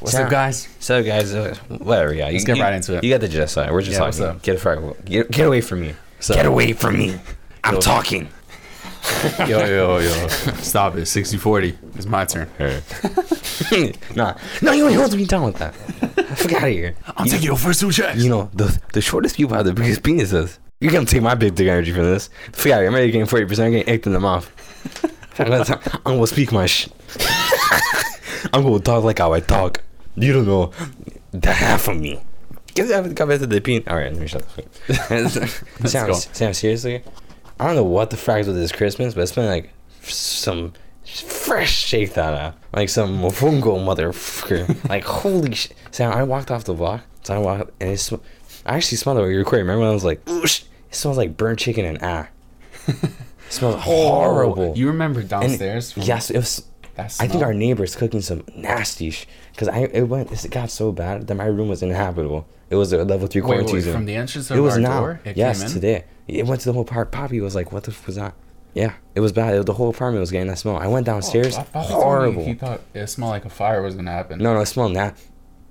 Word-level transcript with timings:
What's 0.00 0.12
So- 0.14 0.24
up, 0.24 0.30
guys? 0.30 0.68
So 0.78 1.02
guys, 1.02 1.32
uh, 1.34 1.54
whatever. 1.68 2.12
Yeah, 2.12 2.24
Let's 2.26 2.34
you, 2.42 2.46
get 2.46 2.56
you- 2.58 2.62
right 2.62 2.74
into 2.74 2.96
it. 2.98 3.04
You 3.04 3.08
got 3.10 3.22
the 3.22 3.28
gist. 3.28 3.56
Of 3.56 3.66
it. 3.68 3.72
We're 3.72 3.80
just 3.80 3.92
Yeah, 3.98 4.10
talking. 4.10 4.40
Get 4.42 4.60
far, 4.60 4.76
get, 5.06 5.30
get 5.30 5.46
away 5.46 5.62
from 5.62 5.80
me. 5.80 5.94
So- 6.20 6.34
Get 6.34 6.44
away 6.44 6.74
from 6.74 6.98
me. 6.98 7.18
I'm 7.64 7.74
Yo. 7.76 7.80
talking. 7.80 8.28
Yo, 9.38 9.64
yo, 9.64 9.98
yo. 9.98 10.26
Stop 10.58 10.96
it. 10.96 11.06
60 11.06 11.38
40. 11.38 11.78
It's 11.94 12.04
my 12.06 12.26
turn. 12.26 12.46
nah, 14.16 14.34
no, 14.60 14.72
you 14.72 14.84
ain't 14.86 14.94
supposed 14.94 15.12
to 15.12 15.16
be 15.16 15.24
done 15.24 15.44
with 15.44 15.56
that. 15.58 15.74
Fuck 16.36 16.52
out 16.54 16.64
of 16.64 16.68
here. 16.70 16.94
I'm 17.16 17.26
taking 17.26 17.46
your 17.46 17.56
first 17.56 17.80
two 17.80 17.90
checks. 17.92 18.18
You 18.22 18.28
know 18.28 18.50
the 18.52 18.78
the 18.92 19.00
shortest 19.00 19.36
people 19.36 19.54
have 19.56 19.64
the 19.64 19.72
biggest 19.72 20.02
penises. 20.02 20.58
You're 20.80 20.92
gonna 20.92 21.06
take 21.06 21.22
my 21.22 21.34
big 21.36 21.54
dick 21.54 21.68
energy 21.68 21.92
for 21.92 22.02
this. 22.02 22.28
Fuck 22.52 22.66
out 22.72 22.78
of 22.78 22.78
here. 22.80 22.88
I'm 22.88 22.94
already 22.94 23.12
getting 23.12 23.26
forty 23.28 23.46
percent. 23.46 23.66
I'm 23.66 23.72
getting 23.72 23.94
icked 23.94 24.06
in 24.06 24.12
the 24.12 24.20
mouth. 24.20 24.50
I'm 25.38 25.48
gonna, 25.48 25.80
I'm 26.04 26.14
gonna 26.16 26.26
speak 26.26 26.50
my 26.52 26.66
sh. 26.66 26.88
I'm 28.52 28.62
gonna 28.64 28.80
talk 28.80 29.04
like 29.04 29.18
how 29.18 29.32
I 29.32 29.40
talk. 29.40 29.82
You 30.16 30.32
don't 30.32 30.46
know 30.46 30.72
the 31.32 31.52
half 31.52 31.88
of 31.88 31.98
me. 31.98 32.20
Get 32.74 32.88
that 32.88 33.16
come 33.16 33.28
back 33.28 33.40
to 33.40 33.46
the 33.46 33.60
peen. 33.60 33.84
All 33.86 33.96
right, 33.96 34.12
let 34.12 34.20
me 34.20 34.26
shut 34.26 34.42
the 34.48 34.62
fuck. 34.62 35.86
Sam, 35.88 36.06
go. 36.08 36.14
Sam, 36.14 36.52
seriously, 36.54 37.02
I 37.58 37.66
don't 37.66 37.76
know 37.76 37.84
what 37.84 38.10
the 38.10 38.16
frags 38.16 38.46
with 38.46 38.56
this 38.56 38.72
Christmas, 38.72 39.14
but 39.14 39.22
it's 39.22 39.32
been 39.32 39.46
like 39.46 39.70
some 40.02 40.72
fresh 41.04 41.72
shake 41.72 42.14
that 42.14 42.34
up, 42.34 42.58
like 42.74 42.88
some 42.88 43.18
mofongo 43.18 43.78
motherfucker. 43.78 44.88
like 44.88 45.04
holy 45.04 45.54
shit, 45.54 45.74
Sam! 45.90 46.12
I 46.12 46.22
walked 46.22 46.50
off 46.50 46.64
the 46.64 46.74
block, 46.74 47.02
so 47.22 47.34
I 47.34 47.38
walked, 47.38 47.70
and 47.80 47.90
it 47.90 47.98
sm- 47.98 48.16
I 48.64 48.76
actually 48.76 48.98
smelled 48.98 49.18
it 49.18 49.20
while 49.20 49.30
you 49.30 49.36
were 49.36 49.40
recording. 49.40 49.66
Remember 49.66 49.80
when 49.80 49.90
I 49.90 49.94
was 49.94 50.04
like, 50.04 50.24
"Oosh," 50.26 50.64
it 50.90 50.94
smells 50.94 51.16
like 51.16 51.36
burnt 51.36 51.58
chicken 51.58 51.84
and 51.84 51.98
ah. 52.02 52.28
It 52.88 53.52
smells 53.52 53.80
horrible. 53.82 54.76
You 54.76 54.88
remember 54.88 55.22
downstairs? 55.22 55.92
from- 55.92 56.02
yes, 56.02 56.30
it 56.30 56.38
was. 56.38 56.66
I 56.98 57.28
think 57.28 57.42
our 57.42 57.54
neighbor's 57.54 57.96
cooking 57.96 58.20
some 58.20 58.44
nasty 58.54 59.10
sh. 59.10 59.26
Cause 59.56 59.68
I 59.68 59.80
it 59.80 60.08
went 60.08 60.32
it 60.32 60.50
got 60.50 60.70
so 60.70 60.92
bad 60.92 61.26
that 61.26 61.34
my 61.34 61.46
room 61.46 61.68
was 61.68 61.82
inhabitable. 61.82 62.46
It 62.70 62.76
was 62.76 62.92
a 62.92 63.04
level 63.04 63.26
three 63.28 63.42
quarantine 63.42 63.74
wait, 63.74 63.80
zone. 63.82 63.92
from 63.94 64.04
the 64.06 64.14
entrance 64.16 64.50
of 64.50 64.56
it 64.56 64.60
was 64.60 64.74
our 64.74 64.80
now. 64.80 65.00
door? 65.00 65.20
It 65.24 65.36
yes, 65.36 65.72
today. 65.72 66.04
It 66.26 66.46
went 66.46 66.60
to 66.62 66.68
the 66.68 66.72
whole 66.72 66.84
park. 66.84 67.12
Poppy 67.12 67.40
was 67.40 67.54
like, 67.54 67.72
"What 67.72 67.84
the 67.84 67.92
f 67.92 68.06
was 68.06 68.16
that?" 68.16 68.34
Yeah, 68.74 68.94
it 69.14 69.20
was 69.20 69.32
bad. 69.32 69.54
It- 69.54 69.66
the 69.66 69.74
whole 69.74 69.88
apartment 69.88 70.20
was 70.20 70.30
getting 70.30 70.48
that 70.48 70.58
smell. 70.58 70.76
I 70.76 70.86
went 70.86 71.08
oh, 71.08 71.12
downstairs. 71.12 71.56
Oh, 71.74 71.80
horrible. 71.80 72.44
He 72.44 72.54
thought 72.54 72.80
it 72.94 73.06
smelled 73.06 73.30
like 73.30 73.44
a 73.44 73.50
fire 73.50 73.82
was 73.82 73.94
gonna 73.94 74.10
happen. 74.10 74.38
No, 74.38 74.54
no, 74.54 74.60
it 74.60 74.66
smelled 74.66 74.96
that. 74.96 75.16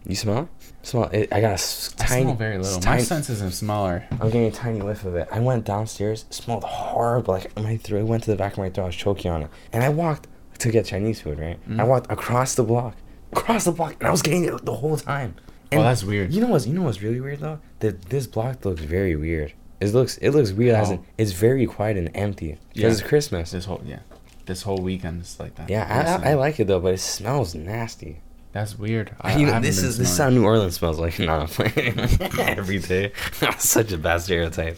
You 0.08 0.16
smell? 0.16 0.50
Smell 0.84 1.06
it. 1.06 1.34
I 1.34 1.42
got 1.42 1.52
a 1.52 1.54
s- 1.54 1.96
I 2.00 2.06
tiny. 2.06 2.24
smell 2.24 2.36
very 2.36 2.58
little. 2.60 2.78
My 2.78 2.82
tiny- 2.82 3.04
senses 3.04 3.42
of 3.42 3.54
smaller. 3.54 4.06
I'm 4.12 4.30
getting 4.30 4.46
a 4.46 4.52
tiny 4.52 4.82
whiff 4.82 5.04
of 5.04 5.16
it. 5.16 5.28
I 5.32 5.40
went 5.40 5.66
downstairs, 5.66 6.26
smelled 6.30 6.64
horrible. 6.64 7.34
Like 7.34 7.60
my 7.60 7.78
throat 7.78 8.02
it 8.02 8.08
went 8.08 8.24
to 8.24 8.32
the 8.32 8.38
back 8.38 8.54
of 8.54 8.60
my 8.60 8.70
throat. 8.70 8.84
I 8.84 8.88
was 8.88 8.96
choking 8.96 9.32
on 9.32 9.44
it. 9.44 9.50
And 9.74 9.84
I 9.84 9.90
walked 9.90 10.28
to 10.60 10.72
get 10.72 10.86
Chinese 10.86 11.22
food, 11.22 11.40
right? 11.40 11.58
Mm. 11.70 11.80
I 11.80 11.84
walked 11.84 12.12
across 12.12 12.56
the 12.56 12.64
block, 12.64 12.96
across 13.32 13.66
the 13.66 13.72
block, 13.72 13.96
and 14.00 14.08
I 14.08 14.12
was 14.12 14.22
getting 14.22 14.46
it 14.46 14.66
the 14.66 14.74
whole 14.76 14.98
time. 14.98 15.36
Oh, 15.38 15.78
And 15.78 15.82
that's 15.82 16.04
weird. 16.04 16.34
You 16.34 16.42
know 16.42 16.48
what's 16.48 16.68
you 16.68 16.74
know 16.74 16.84
what's 16.84 17.02
really 17.02 17.20
weird 17.20 17.40
though? 17.40 17.60
That 17.80 18.04
this 18.10 18.28
block 18.28 18.64
looks 18.66 18.82
very 18.82 19.16
weird. 19.16 19.54
It 19.82 19.94
looks 19.94 20.18
it 20.20 20.30
looks 20.32 20.52
weird 20.52 20.76
as 20.76 20.92
in 20.92 21.04
it's 21.18 21.32
very 21.34 21.66
quiet 21.66 21.98
and 21.98 22.10
empty 22.16 22.58
because 22.74 22.82
Yeah. 22.84 22.90
it's 22.92 23.02
Christmas. 23.02 23.52
This 23.52 23.66
whole 23.66 23.82
yeah, 23.86 24.00
this 24.46 24.62
whole 24.62 24.78
weekend 24.78 25.22
is 25.24 25.38
like 25.40 25.56
that. 25.56 25.70
Yeah, 25.70 26.18
I, 26.24 26.30
I, 26.30 26.32
I 26.32 26.34
like 26.36 26.60
it 26.60 26.68
though, 26.68 26.80
but 26.80 26.94
it 26.94 27.00
smells 27.00 27.56
nasty. 27.56 28.22
That's 28.54 28.80
weird. 28.80 29.14
I, 29.20 29.36
you 29.38 29.48
know, 29.48 29.60
this 29.60 29.84
is 29.84 29.98
this 29.98 30.10
is 30.10 30.18
how 30.18 30.30
New 30.30 30.46
Orleans 30.46 30.76
smells 30.76 30.98
like. 30.98 31.16
Playing. 31.50 32.00
every 32.40 32.80
day. 32.80 33.12
Such 33.58 33.92
a 33.92 33.98
bad 33.98 34.22
stereotype. 34.22 34.78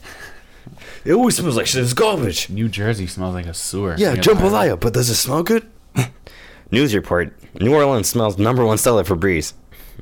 It 1.06 1.14
always 1.14 1.36
smells 1.38 1.56
like 1.58 1.68
shit. 1.68 1.84
It's 1.84 1.94
garbage. 1.94 2.50
New 2.50 2.68
Jersey 2.70 3.08
smells 3.08 3.34
like 3.36 3.46
a 3.46 3.54
sewer. 3.54 3.96
Yeah, 3.98 4.14
near 4.14 4.22
the 4.24 4.36
highway. 4.36 4.50
jambalaya, 4.50 4.80
but 4.80 4.94
does 4.94 5.10
it 5.10 5.16
smell 5.16 5.44
good? 5.44 5.70
News 6.72 6.94
report: 6.94 7.34
New 7.62 7.74
Orleans 7.74 8.08
smells 8.10 8.38
number 8.38 8.66
one 8.66 8.78
seller 8.78 9.04
Febreze. 9.04 9.54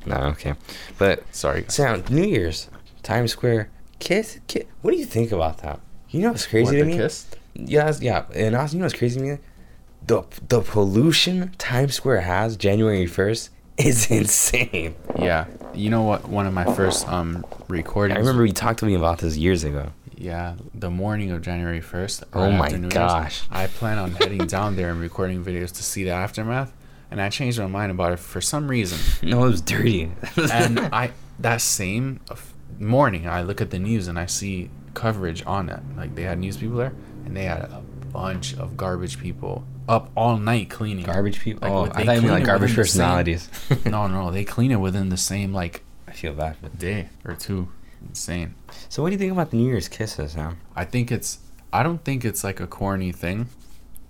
No, 0.04 0.16
okay, 0.16 0.54
but 0.98 1.22
Sorry. 1.34 1.64
sound 1.68 2.10
New 2.10 2.24
Year's, 2.24 2.68
Times 3.02 3.32
Square, 3.32 3.70
kiss, 3.98 4.38
kiss. 4.46 4.64
What 4.82 4.90
do 4.92 4.96
you 4.98 5.06
think 5.06 5.32
about 5.32 5.58
that? 5.58 5.80
You 6.10 6.20
know 6.22 6.30
what's 6.30 6.46
crazy 6.46 6.64
What, 6.64 6.72
to 6.72 6.84
the 6.84 6.90
me? 6.90 6.96
kiss? 6.96 7.26
Yeah, 7.54 7.80
that's- 7.86 8.02
yeah, 8.02 8.24
and 8.34 8.54
also 8.54 8.74
you 8.74 8.80
know 8.80 8.84
what's 8.84 8.98
crazy 8.98 9.18
to 9.20 9.26
me? 9.26 9.38
The 10.06 10.22
the 10.48 10.60
pollution 10.60 11.52
Times 11.58 11.94
Square 11.94 12.20
has 12.22 12.56
January 12.56 13.06
first 13.06 13.50
is 13.78 14.10
insane. 14.10 14.94
Yeah. 15.18 15.46
You 15.74 15.90
know 15.90 16.02
what? 16.02 16.28
One 16.28 16.46
of 16.46 16.52
my 16.54 16.64
first 16.74 17.08
um 17.08 17.44
recordings. 17.68 18.16
I 18.16 18.20
remember 18.20 18.44
you 18.46 18.52
talked 18.52 18.78
to 18.80 18.86
me 18.86 18.94
about 18.94 19.18
this 19.18 19.36
years 19.36 19.64
ago. 19.64 19.90
Yeah, 20.16 20.56
the 20.74 20.90
morning 20.90 21.30
of 21.30 21.42
January 21.42 21.80
first. 21.80 22.24
Oh 22.32 22.50
my 22.50 22.70
gosh. 22.72 23.42
I 23.50 23.66
plan 23.66 23.98
on 23.98 24.12
heading 24.12 24.46
down 24.46 24.76
there 24.76 24.90
and 24.90 25.00
recording 25.00 25.44
videos 25.44 25.72
to 25.72 25.82
see 25.82 26.04
the 26.04 26.10
aftermath, 26.10 26.72
and 27.10 27.20
I 27.20 27.28
changed 27.28 27.58
my 27.58 27.66
mind 27.66 27.90
about 27.92 28.12
it 28.12 28.18
for 28.18 28.40
some 28.40 28.68
reason. 28.68 28.98
No, 29.28 29.44
it 29.44 29.48
was 29.50 29.60
dirty. 29.60 30.10
and 30.52 30.78
I 30.92 31.12
that 31.40 31.60
same 31.60 32.20
morning, 32.78 33.28
I 33.28 33.42
look 33.42 33.60
at 33.60 33.70
the 33.70 33.78
news 33.78 34.08
and 34.08 34.18
I 34.18 34.26
see 34.26 34.70
coverage 34.94 35.44
on 35.46 35.68
it. 35.68 35.80
Like 35.96 36.14
they 36.14 36.22
had 36.22 36.38
news 36.38 36.56
people 36.56 36.76
there, 36.78 36.94
and 37.26 37.36
they 37.36 37.44
had 37.44 37.60
a 37.60 37.82
bunch 38.12 38.54
of 38.56 38.76
garbage 38.76 39.18
people 39.20 39.64
up 39.88 40.10
all 40.16 40.38
night 40.38 40.70
cleaning. 40.70 41.04
garbage 41.04 41.40
people. 41.40 41.68
Like, 41.68 41.90
oh, 41.94 41.98
I 42.00 42.04
thought 42.04 42.16
you 42.16 42.22
meant 42.22 42.32
like 42.32 42.44
garbage 42.44 42.70
the 42.70 42.76
same- 42.76 42.82
personalities. 42.84 43.50
no, 43.84 44.06
no, 44.06 44.30
they 44.30 44.44
clean 44.44 44.72
it 44.72 44.76
within 44.80 45.10
the 45.10 45.16
same 45.18 45.52
like 45.52 45.82
I 46.08 46.12
feel 46.12 46.32
bad. 46.32 46.56
For 46.56 46.70
day 46.70 47.10
or 47.24 47.34
two. 47.34 47.68
Insane. 48.02 48.54
So, 48.88 49.02
what 49.02 49.10
do 49.10 49.14
you 49.14 49.18
think 49.18 49.32
about 49.32 49.50
the 49.50 49.56
New 49.56 49.68
Year's 49.68 49.88
kisses, 49.88 50.32
Sam? 50.32 50.58
I 50.74 50.84
think 50.84 51.10
it's. 51.10 51.38
I 51.72 51.82
don't 51.82 52.02
think 52.04 52.24
it's 52.24 52.44
like 52.44 52.60
a 52.60 52.66
corny 52.66 53.12
thing, 53.12 53.48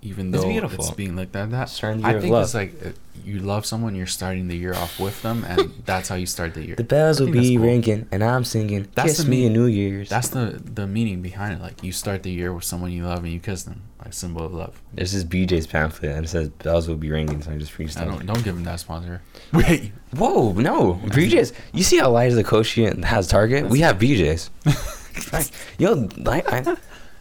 even 0.07 0.33
It's 0.33 0.43
though 0.43 0.49
beautiful. 0.49 0.83
it's 0.85 0.93
being 0.95 1.15
looked 1.15 1.35
at 1.35 1.51
that. 1.51 1.69
Starting 1.69 2.01
the 2.01 2.07
I 2.07 2.09
year 2.11 2.17
of 2.17 2.23
think 2.23 2.33
love. 2.33 2.43
it's 2.43 2.53
like 2.53 2.73
uh, 2.85 2.89
you 3.25 3.39
love 3.39 3.65
someone, 3.65 3.93
you're 3.95 4.05
starting 4.07 4.47
the 4.47 4.55
year 4.55 4.73
off 4.73 4.99
with 4.99 5.21
them, 5.21 5.43
and 5.47 5.71
that's 5.85 6.07
how 6.09 6.15
you 6.15 6.25
start 6.25 6.53
the 6.53 6.63
year. 6.65 6.75
The 6.75 6.83
bells 6.83 7.19
will 7.19 7.31
be 7.31 7.55
cool. 7.55 7.65
ringing, 7.65 8.07
and 8.11 8.23
I'm 8.23 8.43
singing. 8.43 8.87
That's 8.95 9.09
Kiss 9.09 9.17
the 9.19 9.29
me 9.29 9.37
mean- 9.37 9.47
in 9.47 9.53
New 9.53 9.65
Year's. 9.65 10.09
That's 10.09 10.29
the 10.29 10.59
the 10.63 10.87
meaning 10.87 11.21
behind 11.21 11.53
it. 11.55 11.61
Like 11.61 11.83
you 11.83 11.91
start 11.91 12.23
the 12.23 12.31
year 12.31 12.53
with 12.53 12.63
someone 12.63 12.91
you 12.91 13.05
love 13.05 13.23
and 13.23 13.33
you 13.33 13.39
kiss 13.39 13.63
them, 13.63 13.81
like 14.03 14.13
symbol 14.13 14.45
of 14.45 14.53
love. 14.53 14.81
This 14.93 15.13
is 15.13 15.25
BJ's 15.25 15.67
pamphlet, 15.67 16.11
and 16.15 16.25
it 16.25 16.29
says 16.29 16.49
bells 16.49 16.87
will 16.87 16.95
be 16.95 17.09
ringing. 17.11 17.41
So 17.41 17.51
I 17.51 17.57
just 17.57 17.73
I 17.73 17.75
freestyle. 17.83 18.05
don't 18.05 18.25
don't 18.25 18.43
give 18.43 18.55
him 18.55 18.63
that 18.63 18.79
sponsor. 18.79 19.21
Wait, 19.53 19.91
Whoa, 20.15 20.53
no, 20.53 20.95
BJ's. 21.05 21.51
You 21.73 21.83
see 21.83 21.97
how 21.99 22.05
Elijah 22.07 22.43
Koshy 22.43 23.03
has 23.03 23.27
Target? 23.27 23.67
We 23.69 23.79
have 23.81 23.97
BJ's. 23.99 24.49
Yo, 25.79 26.07
like, 26.17 26.47
I, 26.53 26.77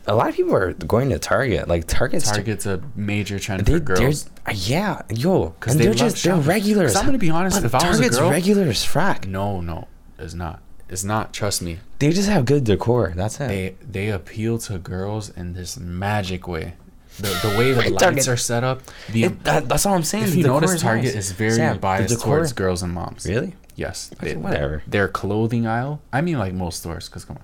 a 0.07 0.15
lot 0.15 0.29
of 0.29 0.35
people 0.37 0.55
are 0.55 0.73
going 0.73 1.11
to 1.11 1.19
Target. 1.19 1.69
Like 1.69 1.87
Target's 1.87 2.31
Target's 2.31 2.67
a 2.67 2.81
major 2.95 3.39
trend 3.39 3.65
They, 3.67 3.73
for 3.75 3.81
girls. 3.81 4.29
uh, 4.47 4.53
yeah, 4.55 5.03
yo, 5.11 5.51
'Cause 5.61 5.73
and 5.73 5.81
they 5.81 5.85
they're 5.87 5.95
love 5.95 6.13
just 6.13 6.25
they're 6.25 6.37
regulars. 6.37 6.95
I'm 6.97 7.07
gonna 7.07 7.19
be 7.19 7.31
honest, 7.31 7.57
But 7.59 7.67
if 7.67 7.75
I 7.75 7.79
was 7.89 7.99
a 7.99 8.03
Target's 8.03 8.19
girl- 8.19 8.31
regular 8.31 8.65
as 8.69 8.85
frack. 8.85 9.27
No, 9.27 9.61
no, 9.61 9.89
it's 10.19 10.35
not. 10.35 10.61
It's 10.89 11.03
not. 11.05 11.33
Trust 11.33 11.63
me. 11.63 11.79
They 11.99 12.11
just 12.13 12.29
have 12.29 12.45
good 12.45 12.65
decor. 12.65 13.13
That's 13.17 13.41
it. 13.41 13.49
They 13.49 13.75
they 13.91 14.09
appeal 14.11 14.59
to 14.59 14.79
girls 14.79 15.31
in 15.31 15.55
this 15.55 15.77
magic 15.79 16.47
way. 16.47 16.75
The 17.19 17.29
the 17.49 17.59
way 17.59 17.73
the 17.73 17.91
lights 18.01 18.29
are 18.29 18.37
set 18.37 18.63
up. 18.63 18.83
The 19.11 19.25
It- 19.25 19.45
that- 19.45 19.69
that's 19.69 19.85
all 19.87 19.95
I'm 19.95 20.05
saying. 20.05 20.25
if 20.25 20.31
the 20.33 20.39
you 20.39 20.47
notice, 20.47 20.81
Target 20.81 21.15
nice. 21.15 21.15
is 21.15 21.33
very 21.33 21.53
Sam, 21.53 21.79
biased 21.79 22.21
towards 22.21 22.53
girls 22.53 22.83
and 22.83 22.93
moms. 22.93 23.25
Really? 23.27 23.55
Yes. 23.75 24.11
They- 24.21 24.37
whatever. 24.37 24.83
Their 24.87 25.09
clothing 25.09 25.67
aisle, 25.67 26.01
I 26.13 26.21
mean, 26.21 26.39
like 26.39 26.53
most 26.55 26.81
stores, 26.81 27.09
because 27.09 27.25
come 27.25 27.37
on, 27.39 27.43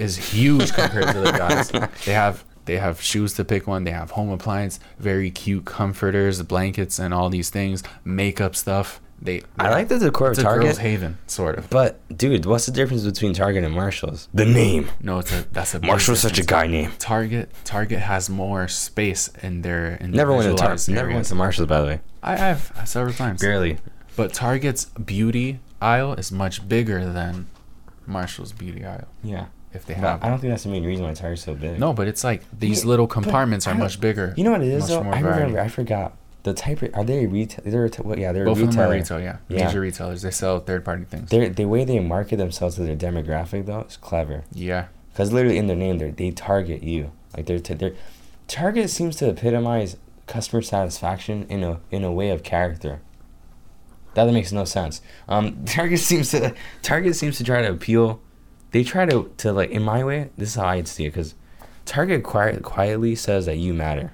is 0.00 0.16
huge 0.32 0.72
compared 0.72 1.08
to 1.14 1.20
the 1.20 1.32
guys. 1.32 1.70
They 2.04 2.12
have 2.12 2.44
they 2.64 2.76
have 2.76 3.00
shoes 3.00 3.34
to 3.34 3.44
pick 3.44 3.66
one. 3.66 3.84
They 3.84 3.90
have 3.90 4.12
home 4.12 4.30
appliance, 4.30 4.80
very 4.98 5.30
cute 5.30 5.64
comforters, 5.64 6.42
blankets, 6.42 6.98
and 6.98 7.12
all 7.12 7.28
these 7.30 7.50
things, 7.50 7.82
makeup 8.04 8.54
stuff. 8.56 9.00
They 9.22 9.42
I 9.58 9.68
like 9.68 9.88
the 9.88 9.98
decor 9.98 10.28
of 10.28 10.32
it's 10.32 10.38
a 10.40 10.42
Target. 10.44 10.62
girl's 10.64 10.78
haven, 10.78 11.18
sort 11.26 11.58
of. 11.58 11.68
But 11.68 12.00
dude, 12.16 12.46
what's 12.46 12.64
the 12.64 12.72
difference 12.72 13.04
between 13.04 13.34
Target 13.34 13.64
and 13.64 13.74
Marshalls? 13.74 14.28
The 14.32 14.46
name. 14.46 14.90
No, 15.02 15.18
it's 15.18 15.30
a 15.32 15.42
that's 15.52 15.74
a 15.74 15.80
Marshall's 15.80 16.20
such 16.20 16.38
a 16.38 16.42
guy 16.44 16.66
name. 16.66 16.92
Target 16.98 17.50
Target 17.64 17.98
has 17.98 18.30
more 18.30 18.66
space 18.66 19.28
in 19.42 19.60
their 19.60 19.96
in 19.96 20.12
Never 20.12 20.32
went 20.32 20.50
to 20.50 20.54
Target. 20.56 20.88
Never 20.88 21.10
went 21.10 21.26
to 21.26 21.34
Marshalls, 21.34 21.68
by 21.68 21.80
the 21.82 21.86
way. 21.86 22.00
I 22.22 22.36
have 22.36 22.72
uh, 22.76 22.84
several 22.84 23.12
times. 23.12 23.40
Barely. 23.42 23.76
But 24.16 24.32
Target's 24.32 24.86
beauty 24.86 25.60
aisle 25.82 26.14
is 26.14 26.32
much 26.32 26.66
bigger 26.66 27.10
than 27.12 27.48
Marshall's 28.06 28.52
beauty 28.52 28.84
aisle. 28.84 29.08
Yeah. 29.22 29.46
If 29.72 29.86
they 29.86 29.94
But 29.94 30.00
have 30.00 30.24
I 30.24 30.28
don't 30.28 30.38
think 30.40 30.52
that's 30.52 30.64
the 30.64 30.68
main 30.70 30.84
reason 30.84 31.04
why 31.04 31.14
Target's 31.14 31.42
so 31.44 31.54
big. 31.54 31.78
no, 31.78 31.92
but 31.92 32.08
it's 32.08 32.24
like 32.24 32.42
these 32.58 32.84
little 32.84 33.06
compartments 33.06 33.66
are 33.68 33.74
much 33.74 34.00
bigger. 34.00 34.34
You 34.36 34.44
know 34.44 34.50
what 34.52 34.62
it 34.62 34.68
is 34.68 34.88
though? 34.88 35.02
more 35.04 35.14
I 35.14 35.20
variety. 35.22 35.40
remember. 35.42 35.60
I 35.60 35.68
forgot. 35.68 36.16
The 36.42 36.54
type. 36.54 36.82
Are 36.94 37.04
they 37.04 37.26
retail? 37.26 37.60
They're 37.66 37.84
a 37.84 37.90
reta- 37.90 38.04
what- 38.04 38.18
yeah. 38.18 38.32
They're 38.32 38.46
Both 38.46 38.60
a 38.60 38.64
of 38.64 38.72
them 38.74 38.80
are 38.80 38.90
retail, 38.92 39.20
yeah. 39.20 39.36
Yeah. 39.48 39.66
Major 39.66 39.80
retailers. 39.80 40.22
They 40.22 40.30
sell 40.30 40.58
third 40.58 40.84
party 40.86 41.04
things. 41.04 41.28
They're, 41.30 41.50
the 41.50 41.66
way 41.66 41.84
they 41.84 41.98
market 42.00 42.36
themselves 42.36 42.76
to 42.76 42.82
their 42.82 42.96
demographic 42.96 43.66
though 43.66 43.82
is 43.82 43.96
clever. 43.96 44.44
yeah. 44.52 44.86
Because 45.12 45.32
literally 45.32 45.58
in 45.58 45.66
their 45.66 45.76
name, 45.76 45.98
they 45.98 46.10
they 46.10 46.30
target 46.30 46.82
you. 46.82 47.12
Like 47.36 47.46
they're 47.46 47.58
t- 47.58 47.74
they're 47.74 47.94
Target 48.48 48.88
seems 48.90 49.16
to 49.16 49.28
epitomize 49.28 49.96
customer 50.26 50.62
satisfaction 50.62 51.46
in 51.48 51.62
a 51.62 51.80
in 51.90 52.02
a 52.04 52.10
way 52.12 52.30
of 52.30 52.42
character. 52.42 53.00
That 54.14 54.26
makes 54.32 54.50
no 54.50 54.64
sense. 54.64 55.00
Um, 55.28 55.64
Target 55.66 56.00
seems 56.00 56.30
to 56.30 56.54
Target 56.82 57.16
seems 57.16 57.36
to 57.38 57.44
try 57.44 57.62
to 57.62 57.70
appeal. 57.70 58.20
They 58.72 58.84
try 58.84 59.06
to 59.06 59.30
to 59.38 59.52
like 59.52 59.70
in 59.70 59.82
my 59.82 60.04
way. 60.04 60.30
This 60.38 60.50
is 60.50 60.54
how 60.56 60.66
I 60.66 60.82
see 60.82 61.04
it 61.06 61.10
because 61.10 61.34
Target 61.86 62.22
quiet, 62.22 62.62
quietly 62.62 63.14
says 63.16 63.46
that 63.46 63.56
you 63.56 63.74
matter. 63.74 64.12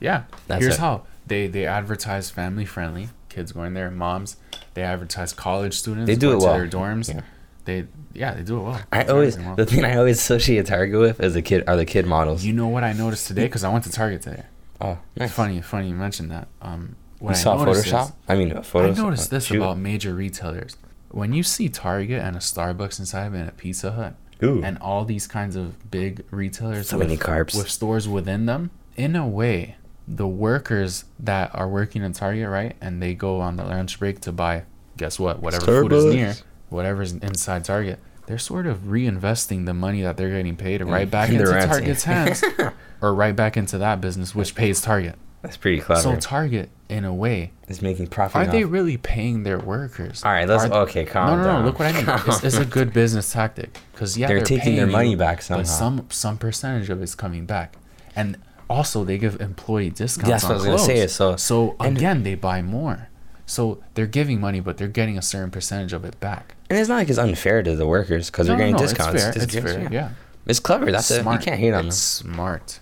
Yeah. 0.00 0.24
That's 0.46 0.62
Here's 0.62 0.74
it. 0.74 0.80
how. 0.80 1.02
They 1.26 1.46
they 1.46 1.66
advertise 1.66 2.30
family 2.30 2.64
friendly. 2.64 3.08
Kids 3.28 3.52
going 3.52 3.74
there, 3.74 3.90
moms. 3.90 4.36
They 4.74 4.82
advertise 4.82 5.32
college 5.32 5.74
students. 5.74 6.06
They 6.08 6.16
do 6.16 6.30
it 6.32 6.40
to 6.40 6.46
well. 6.46 6.54
Their 6.58 6.68
dorms. 6.68 7.08
Yeah. 7.14 7.20
They 7.64 7.86
yeah 8.12 8.34
they 8.34 8.42
do 8.42 8.58
it 8.58 8.62
well. 8.62 8.80
I 8.90 9.00
It's 9.02 9.10
always 9.10 9.38
well. 9.38 9.54
the 9.54 9.66
thing 9.66 9.84
I 9.84 9.96
always 9.96 10.18
associate 10.18 10.66
Target 10.66 10.98
with 10.98 11.20
is 11.20 11.34
the 11.34 11.42
kid 11.42 11.64
are 11.68 11.76
the 11.76 11.84
kid 11.84 12.06
models. 12.06 12.44
You 12.44 12.52
know 12.52 12.68
what 12.68 12.82
I 12.84 12.92
noticed 12.92 13.28
today? 13.28 13.44
Because 13.44 13.62
I 13.64 13.72
went 13.72 13.84
to 13.84 13.92
Target 13.92 14.22
today. 14.22 14.42
oh, 14.80 14.98
nice. 15.16 15.30
Funny, 15.32 15.60
funny 15.60 15.88
you 15.88 15.94
mentioned 15.94 16.30
that. 16.32 16.48
Um, 16.60 16.96
what 17.18 17.30
You 17.30 17.34
I 17.36 17.38
saw 17.38 17.56
Photoshop? 17.56 18.04
is- 18.06 18.12
I 18.28 18.34
mean, 18.34 18.50
Photoshop. 18.50 18.98
I 18.98 19.02
noticed 19.02 19.30
this 19.30 19.44
shoot. 19.46 19.58
about 19.58 19.78
major 19.78 20.14
retailers. 20.14 20.76
When 21.10 21.32
you 21.32 21.42
see 21.42 21.68
Target 21.68 22.22
and 22.22 22.36
a 22.36 22.40
Starbucks 22.40 22.98
inside 22.98 23.26
of 23.26 23.34
it 23.34 23.40
and 23.40 23.48
a 23.48 23.52
Pizza 23.52 23.92
Hut 23.92 24.14
Ooh. 24.42 24.62
and 24.62 24.78
all 24.78 25.04
these 25.04 25.26
kinds 25.26 25.56
of 25.56 25.90
big 25.90 26.24
retailers 26.30 26.88
So 26.88 26.98
with, 26.98 27.08
many 27.08 27.18
carbs. 27.18 27.56
with 27.56 27.68
stores 27.68 28.08
within 28.08 28.46
them, 28.46 28.70
in 28.96 29.16
a 29.16 29.26
way, 29.26 29.76
the 30.06 30.26
workers 30.28 31.04
that 31.18 31.50
are 31.54 31.68
working 31.68 32.02
in 32.02 32.12
Target, 32.12 32.48
right, 32.48 32.76
and 32.80 33.02
they 33.02 33.14
go 33.14 33.40
on 33.40 33.56
the 33.56 33.64
lunch 33.64 33.98
break 33.98 34.20
to 34.22 34.32
buy, 34.32 34.64
guess 34.96 35.18
what, 35.18 35.40
whatever 35.40 35.64
food 35.66 35.92
is 35.92 36.04
near, 36.06 36.28
Starbucks. 36.30 36.42
whatever's 36.68 37.12
inside 37.12 37.64
Target, 37.64 37.98
they're 38.26 38.38
sort 38.38 38.66
of 38.66 38.78
reinvesting 38.84 39.66
the 39.66 39.74
money 39.74 40.02
that 40.02 40.16
they're 40.16 40.30
getting 40.30 40.56
paid 40.56 40.80
right 40.82 41.10
back 41.10 41.30
into. 41.30 41.44
Target's 41.44 42.04
hands, 42.04 42.44
or 43.02 43.14
right 43.14 43.34
back 43.34 43.56
into 43.56 43.78
that 43.78 44.00
business, 44.00 44.34
which 44.34 44.54
pays 44.54 44.80
Target. 44.80 45.16
That's 45.42 45.56
pretty 45.56 45.80
clever. 45.80 46.02
So 46.02 46.16
Target, 46.16 46.68
in 46.88 47.04
a 47.04 47.14
way, 47.14 47.52
is 47.68 47.80
making 47.80 48.08
profit. 48.08 48.36
are 48.48 48.50
they 48.50 48.64
really 48.64 48.96
paying 48.98 49.42
their 49.42 49.58
workers? 49.58 50.22
All 50.22 50.30
right, 50.32 50.46
let's 50.46 50.64
Are- 50.64 50.82
okay, 50.82 51.04
calm 51.06 51.30
no, 51.30 51.36
no, 51.38 51.44
down. 51.44 51.60
no. 51.62 51.66
Look 51.66 51.78
what 51.78 51.88
I 51.88 51.92
mean. 51.92 52.04
It's, 52.26 52.44
it's 52.44 52.56
a 52.58 52.64
good 52.66 52.92
business 52.92 53.32
tactic 53.32 53.78
because 53.92 54.18
yeah, 54.18 54.26
They're 54.28 54.38
they're, 54.38 54.44
taking 54.46 54.76
their 54.76 54.86
money 54.86 55.12
you, 55.12 55.16
back 55.16 55.40
somehow. 55.42 55.62
but 55.62 55.66
some 55.68 56.06
some 56.10 56.36
percentage 56.36 56.90
of 56.90 57.00
it's 57.00 57.14
coming 57.14 57.46
back, 57.46 57.76
and 58.14 58.36
also 58.68 59.02
they 59.04 59.16
give 59.18 59.40
employee 59.40 59.90
discounts. 59.90 60.28
That's 60.28 60.44
on 60.44 60.50
what 60.58 60.66
I 60.68 60.72
was 60.72 60.82
gonna 60.82 60.86
say, 60.86 60.94
clothes. 60.96 61.12
so- 61.12 61.36
so 61.36 61.76
again, 61.80 62.22
they 62.22 62.34
buy 62.34 62.60
more. 62.62 63.08
So 63.46 63.82
they're 63.94 64.06
giving 64.06 64.40
money, 64.40 64.60
but 64.60 64.76
they're 64.76 64.86
getting 64.88 65.18
a 65.18 65.22
certain 65.22 65.50
percentage 65.50 65.92
of 65.92 66.04
it 66.04 66.20
back. 66.20 66.54
and 66.68 66.78
it's 66.78 66.88
not 66.88 66.96
like 66.96 67.08
it's 67.08 67.18
unfair 67.18 67.62
to 67.64 67.74
the 67.74 67.86
workers 67.86 68.30
because 68.30 68.46
No, 68.46 68.52
they're 68.52 68.58
getting 68.58 68.74
no, 68.74 68.80
no, 68.80 68.86
discounts. 68.86 69.14
It's 69.14 69.24
fair. 69.24 69.32
Just 69.32 69.54
It's 69.56 69.64
fair. 69.72 69.82
yeah. 69.84 69.88
Yeah. 69.90 70.08
It's 70.46 70.60
clever. 70.60 70.92
That's 70.92 71.10
it. 71.10 71.24
You 71.24 71.38
can't 71.38 71.58
hate 71.58 71.72
on 71.72 71.84
them. 71.86 71.90
smart, 71.90 72.78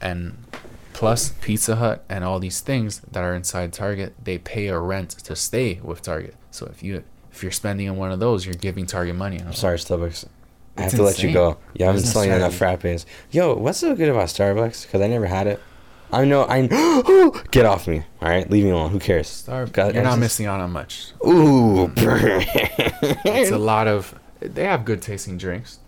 and 0.00 0.36
plus 0.96 1.34
Pizza 1.42 1.76
Hut 1.76 2.02
and 2.08 2.24
all 2.24 2.38
these 2.40 2.60
things 2.60 3.00
that 3.12 3.22
are 3.22 3.34
inside 3.34 3.72
Target, 3.72 4.14
they 4.24 4.38
pay 4.38 4.68
a 4.68 4.78
rent 4.78 5.10
to 5.10 5.36
stay 5.36 5.78
with 5.82 6.00
Target. 6.02 6.34
So 6.50 6.66
if 6.66 6.82
you 6.82 7.04
if 7.30 7.42
you're 7.42 7.52
spending 7.52 7.88
on 7.90 7.96
one 7.98 8.10
of 8.12 8.18
those, 8.18 8.46
you're 8.46 8.54
giving 8.54 8.86
Target 8.86 9.14
money. 9.14 9.38
I'm 9.40 9.52
sorry, 9.52 9.76
Starbucks. 9.76 10.26
I 10.78 10.82
have 10.82 10.92
to 10.92 11.02
let 11.02 11.22
you 11.22 11.32
go. 11.32 11.58
Yeah, 11.74 11.90
I'm 11.90 11.98
selling 12.00 12.30
enough 12.30 12.58
frappes. 12.58 13.04
Yo, 13.30 13.54
what's 13.54 13.78
so 13.78 13.94
good 13.94 14.08
about 14.08 14.28
Starbucks? 14.28 14.86
Because 14.86 15.00
I 15.02 15.06
never 15.06 15.26
had 15.26 15.46
it. 15.46 15.60
I 16.12 16.24
know. 16.24 16.46
I 16.48 16.66
get 17.50 17.66
off 17.66 17.86
me. 17.88 18.02
All 18.22 18.28
right, 18.28 18.48
leave 18.50 18.64
me 18.64 18.70
alone. 18.70 18.90
Who 18.90 18.98
cares? 18.98 19.26
Star- 19.28 19.66
God, 19.66 19.94
you're 19.94 20.02
not 20.02 20.10
just- 20.10 20.20
missing 20.20 20.46
out 20.46 20.60
on 20.60 20.70
much. 20.72 21.12
Ooh, 21.26 21.90
It's 21.96 23.50
a 23.50 23.58
lot 23.58 23.86
of. 23.88 24.18
They 24.40 24.64
have 24.64 24.84
good 24.84 25.02
tasting 25.02 25.36
drinks. 25.38 25.78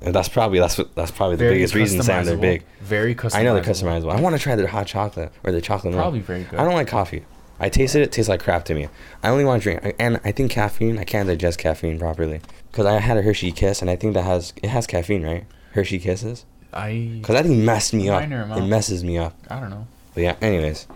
That's 0.00 0.28
probably 0.28 0.58
that's 0.58 0.78
what 0.78 0.94
that's 0.94 1.10
probably 1.10 1.36
the 1.36 1.44
Very 1.44 1.54
biggest 1.56 1.74
reason 1.74 2.02
Sam 2.02 2.24
they're 2.24 2.36
big. 2.36 2.64
Very 2.80 3.14
customizable. 3.14 3.34
I 3.34 3.42
know 3.42 3.54
they're 3.54 3.62
customizable. 3.62 4.16
I 4.16 4.20
want 4.20 4.34
to 4.36 4.42
try 4.42 4.56
their 4.56 4.66
hot 4.66 4.86
chocolate 4.86 5.32
or 5.44 5.52
their 5.52 5.60
chocolate 5.60 5.92
milk. 5.92 6.02
Probably 6.02 6.20
very 6.20 6.44
good. 6.44 6.58
I 6.58 6.64
don't 6.64 6.74
like 6.74 6.88
coffee. 6.88 7.24
I 7.58 7.68
tasted 7.68 8.00
it. 8.00 8.04
it 8.04 8.12
tastes 8.12 8.28
like 8.28 8.42
crap 8.42 8.64
to 8.66 8.74
me. 8.74 8.88
I 9.22 9.28
only 9.28 9.44
want 9.44 9.62
to 9.62 9.70
drink, 9.78 9.94
and 9.98 10.18
I 10.24 10.32
think 10.32 10.50
caffeine. 10.50 10.98
I 10.98 11.04
can't 11.04 11.28
digest 11.28 11.58
caffeine 11.58 11.98
properly 11.98 12.40
because 12.70 12.86
I 12.86 12.98
had 13.00 13.18
a 13.18 13.22
Hershey 13.22 13.52
Kiss, 13.52 13.82
and 13.82 13.90
I 13.90 13.96
think 13.96 14.14
that 14.14 14.22
has 14.22 14.54
it 14.62 14.68
has 14.68 14.86
caffeine, 14.86 15.22
right? 15.22 15.44
Hershey 15.72 15.98
Kisses, 15.98 16.46
I. 16.72 17.18
because 17.20 17.34
that 17.34 17.44
thing 17.44 17.64
messed 17.64 17.92
me 17.92 18.08
up. 18.08 18.22
Minor 18.22 18.48
It 18.56 18.66
messes 18.66 19.04
me 19.04 19.18
up. 19.18 19.34
I 19.50 19.60
don't 19.60 19.68
know. 19.70 19.86
But 20.14 20.22
yeah. 20.22 20.36
Anyways, 20.40 20.86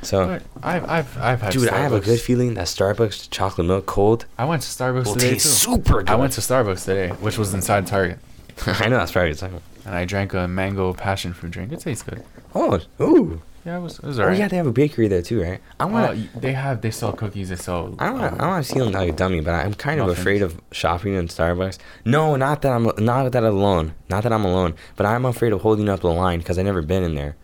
so 0.00 0.26
But 0.26 0.42
I've 0.62 0.88
I've 0.88 1.18
I've 1.18 1.42
had. 1.42 1.52
dude, 1.52 1.68
I 1.68 1.76
have 1.78 1.92
a 1.92 2.00
good 2.00 2.20
feeling 2.20 2.54
that 2.54 2.66
Starbucks 2.68 3.28
chocolate 3.30 3.66
milk 3.66 3.84
cold 3.86 4.24
I 4.38 4.46
went 4.46 4.62
to 4.62 4.68
Starbucks 4.68 5.04
will 5.04 5.12
today 5.12 5.28
too. 5.28 5.34
taste 5.34 5.58
super 5.62 5.98
good. 5.98 6.08
I 6.10 6.14
went 6.14 6.32
to 6.32 6.40
Starbucks 6.40 6.86
today, 6.86 7.10
which 7.10 7.36
was 7.36 7.52
inside 7.54 7.86
Target, 7.86 8.18
I 8.66 8.88
know 8.88 8.98
that's 8.98 9.12
probably 9.12 9.30
what 9.32 9.40
you're 9.40 9.48
talking 9.50 9.62
and 9.86 9.94
I 9.94 10.04
drank 10.04 10.32
a 10.34 10.48
mango 10.48 10.94
passion 10.94 11.32
fruit 11.34 11.52
drink. 11.52 11.72
It 11.72 11.80
tastes 11.80 12.02
good. 12.02 12.22
Oh, 12.54 12.80
ooh. 13.00 13.42
Yeah, 13.66 13.78
it 13.78 13.80
was. 13.80 13.98
It 13.98 14.04
was 14.04 14.20
alright. 14.20 14.36
Oh 14.36 14.38
yeah, 14.38 14.48
they 14.48 14.56
have 14.58 14.66
a 14.66 14.72
bakery 14.72 15.08
there 15.08 15.22
too, 15.22 15.42
right? 15.42 15.60
I 15.80 15.84
Oh, 15.84 15.86
want. 15.88 16.16
y- 16.18 16.28
they 16.36 16.52
have. 16.52 16.82
They 16.82 16.90
sell 16.90 17.12
cookies. 17.14 17.48
They 17.48 17.56
sell. 17.56 17.94
I 17.98 18.06
don't. 18.06 18.14
Wanna, 18.20 18.26
um, 18.28 18.34
I 18.34 18.38
don't 18.38 18.48
want 18.48 18.66
to 18.66 18.74
feel 18.74 18.90
like 18.90 19.08
a 19.08 19.12
dummy, 19.12 19.40
but 19.40 19.54
I'm 19.54 19.72
kind 19.72 20.00
of 20.00 20.06
muffins. 20.06 20.20
afraid 20.20 20.42
of 20.42 20.60
shopping 20.70 21.14
in 21.14 21.28
Starbucks. 21.28 21.78
No, 22.04 22.36
not 22.36 22.60
that 22.62 22.72
I'm 22.72 22.84
not 22.98 23.32
that 23.32 23.42
I'm 23.44 23.54
alone. 23.54 23.94
Not 24.10 24.22
that 24.24 24.32
I'm 24.34 24.44
alone, 24.44 24.74
but 24.96 25.06
I'm 25.06 25.24
afraid 25.24 25.52
of 25.54 25.62
holding 25.62 25.88
up 25.88 26.00
the 26.00 26.08
line 26.10 26.40
because 26.40 26.58
I've 26.58 26.66
never 26.66 26.82
been 26.82 27.02
in 27.04 27.14
there. 27.14 27.36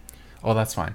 Oh, 0.45 0.53
that's 0.53 0.75
fine. 0.75 0.95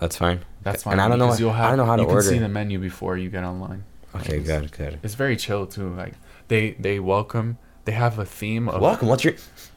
That's 0.00 0.16
fine. 0.16 0.40
That's 0.62 0.82
fine. 0.82 0.94
And 0.94 1.00
I 1.00 1.06
don't 1.08 1.20
know. 1.20 1.26
because 1.26 1.38
You'll 1.40 1.52
have, 1.52 1.66
I 1.66 1.68
don't 1.68 1.78
know 1.78 1.86
how 1.86 1.94
to 1.96 2.02
you 2.02 2.08
order. 2.08 2.22
can 2.22 2.30
see 2.30 2.38
the 2.40 2.48
menu 2.48 2.80
before 2.80 3.16
you 3.16 3.30
get 3.30 3.44
online. 3.44 3.84
okay, 4.16 4.40
good, 4.40 4.72
good. 4.72 4.98
It's 5.04 5.14
very 5.14 5.36
chill 5.36 5.66
too. 5.66 5.90
Like 5.94 6.14
they 6.48 6.72
they 6.80 6.98
welcome. 6.98 7.58
They 7.86 7.92
have 7.92 8.18
a 8.18 8.24
theme 8.26 8.68
of. 8.68 8.80
Welcome. 8.82 9.08
What's 9.08 9.24
your? 9.24 9.34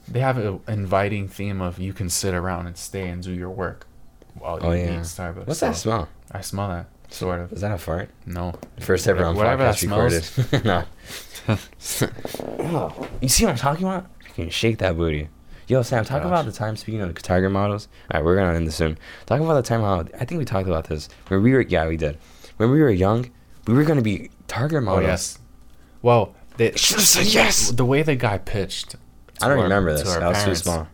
They 0.07 0.19
have 0.19 0.37
an 0.37 0.59
inviting 0.67 1.27
theme 1.29 1.61
of 1.61 1.79
you 1.79 1.93
can 1.93 2.09
sit 2.09 2.33
around 2.33 2.67
and 2.67 2.75
stay 2.77 3.07
and 3.07 3.23
do 3.23 3.31
your 3.31 3.49
work 3.51 3.87
while 4.37 4.59
you 4.59 4.67
Oh, 4.67 4.73
eat 4.73 4.83
yeah. 4.85 4.99
Starbucks. 5.01 5.47
What's 5.47 5.59
So 5.59 5.67
that 5.67 5.75
smell? 5.77 6.09
I 6.31 6.41
smell 6.41 6.67
that 6.69 6.87
sort 7.13 7.39
of. 7.39 7.53
Is 7.53 7.61
that 7.61 7.71
a 7.71 7.77
fart? 7.77 8.09
No. 8.25 8.53
First 8.79 9.07
ever 9.07 9.23
on 9.23 9.35
Whatever 9.35 9.63
podcast 9.63 9.83
recorded. 10.51 10.65
no. 10.65 10.83
Oh, 12.71 13.07
you 13.21 13.29
see 13.29 13.45
what 13.45 13.51
I'm 13.51 13.57
talking 13.57 13.85
about? 13.87 14.05
I 14.25 14.29
can 14.29 14.49
shake 14.49 14.77
that 14.79 14.97
booty. 14.97 15.29
Yo, 15.67 15.81
Sam, 15.81 16.03
talk 16.03 16.21
Gosh. 16.23 16.27
about 16.27 16.45
the 16.45 16.51
time. 16.51 16.75
Speaking 16.75 17.01
of 17.01 17.13
the 17.13 17.21
Target 17.21 17.51
models, 17.51 17.87
all 18.11 18.19
right, 18.19 18.25
we're 18.25 18.35
gonna 18.35 18.53
end 18.55 18.67
this 18.67 18.75
soon. 18.75 18.97
Talk 19.25 19.39
about 19.41 19.53
the 19.55 19.61
time 19.61 19.81
how 19.81 19.99
I 20.19 20.25
think 20.25 20.39
we 20.39 20.45
talked 20.45 20.67
about 20.67 20.85
this 20.85 21.09
when 21.27 21.41
we 21.43 21.53
were. 21.53 21.61
Yeah, 21.61 21.87
we 21.87 21.97
did. 21.97 22.17
When 22.57 22.71
we 22.71 22.81
were 22.81 22.89
young, 22.91 23.29
we 23.67 23.73
were 23.75 23.83
gonna 23.83 24.01
be 24.01 24.29
Target 24.47 24.79
Oh 24.79 24.85
models. 24.85 25.03
yes. 25.05 25.39
Well, 26.01 26.33
they, 26.59 26.71
Should've 26.75 27.03
said 27.05 27.25
yes. 27.27 27.71
The 27.71 27.85
way 27.85 28.03
the 28.03 28.15
guy 28.15 28.37
pitched. 28.37 28.95
I 29.41 29.47
don't 29.47 29.57
our- 29.57 29.63
remember 29.63 29.93
this. 29.97 30.07
I 30.07 30.27
was 30.27 30.43
too 30.43 30.55
small. 30.55 30.87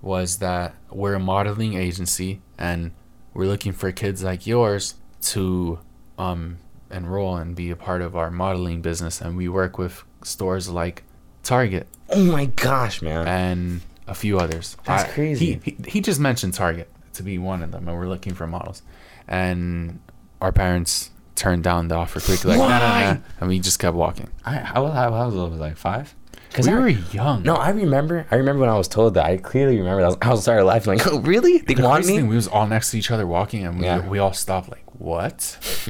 Was 0.00 0.38
that 0.38 0.74
we're 0.90 1.14
a 1.14 1.20
modeling 1.20 1.74
agency 1.74 2.40
and 2.58 2.90
we're 3.34 3.46
looking 3.46 3.72
for 3.72 3.92
kids 3.92 4.22
like 4.24 4.46
yours 4.46 4.94
to 5.32 5.78
um 6.18 6.58
enroll 6.90 7.36
and 7.36 7.54
be 7.54 7.70
a 7.70 7.76
part 7.76 8.02
of 8.02 8.16
our 8.16 8.30
modeling 8.30 8.82
business 8.82 9.20
and 9.20 9.36
we 9.36 9.48
work 9.48 9.78
with 9.78 10.02
stores 10.24 10.68
like 10.68 11.04
Target 11.42 11.86
Oh 12.10 12.22
my 12.24 12.46
gosh, 12.46 13.00
man. 13.02 13.26
and 13.28 13.80
a 14.08 14.14
few 14.14 14.38
others. 14.38 14.76
That's 14.84 15.10
crazy. 15.12 15.60
He, 15.64 15.70
he 15.70 15.90
he 15.92 16.00
just 16.00 16.18
mentioned 16.20 16.54
Target 16.54 16.88
to 17.14 17.22
be 17.22 17.36
one 17.38 17.62
of 17.62 17.70
them, 17.72 17.86
and 17.88 17.96
we're 17.96 18.08
looking 18.08 18.34
for 18.34 18.46
models. 18.46 18.82
And 19.28 20.00
our 20.40 20.50
parents 20.52 21.10
turned 21.42 21.62
down 21.64 21.88
the 21.88 21.96
offer 22.02 22.20
quickly, 22.20 22.50
like 22.52 22.58
nah, 22.58 22.68
nah, 22.78 22.90
Why? 22.94 23.04
nah, 23.14 23.16
and 23.40 23.48
we 23.50 23.58
just 23.68 23.78
kept 23.82 23.96
walking. 23.96 24.28
I 24.44 24.54
how, 24.70 24.86
how, 24.86 25.10
how 25.18 25.26
was 25.28 25.34
I 25.36 25.48
was 25.52 25.60
like 25.68 25.76
five? 25.76 26.14
Cause 26.54 26.66
We 26.68 26.72
I- 26.74 26.78
were 26.80 26.88
young. 26.88 27.42
No, 27.42 27.54
I 27.56 27.70
remember. 27.70 28.26
I 28.30 28.34
remember 28.36 28.60
when 28.60 28.68
I 28.68 28.76
was 28.76 28.86
told 28.88 29.14
that. 29.14 29.24
I 29.24 29.38
clearly 29.38 29.78
remember. 29.78 30.02
I 30.04 30.08
was, 30.08 30.16
I 30.22 30.30
was 30.30 30.42
started 30.42 30.64
laughing 30.64 30.90
like, 30.98 31.06
"Oh, 31.12 31.18
really? 31.20 31.58
They 31.58 31.74
the 31.74 31.82
want 31.82 32.06
me?" 32.06 32.16
thing, 32.16 32.28
we 32.28 32.36
was 32.36 32.46
all 32.48 32.66
next 32.66 32.90
to 32.92 32.98
each 32.98 33.10
other 33.10 33.26
walking, 33.26 33.64
and 33.66 33.78
we 33.78 33.84
Yeah. 33.86 34.06
we 34.06 34.18
all 34.18 34.34
stopped 34.34 34.68
like, 34.70 34.84
what? 35.00 35.36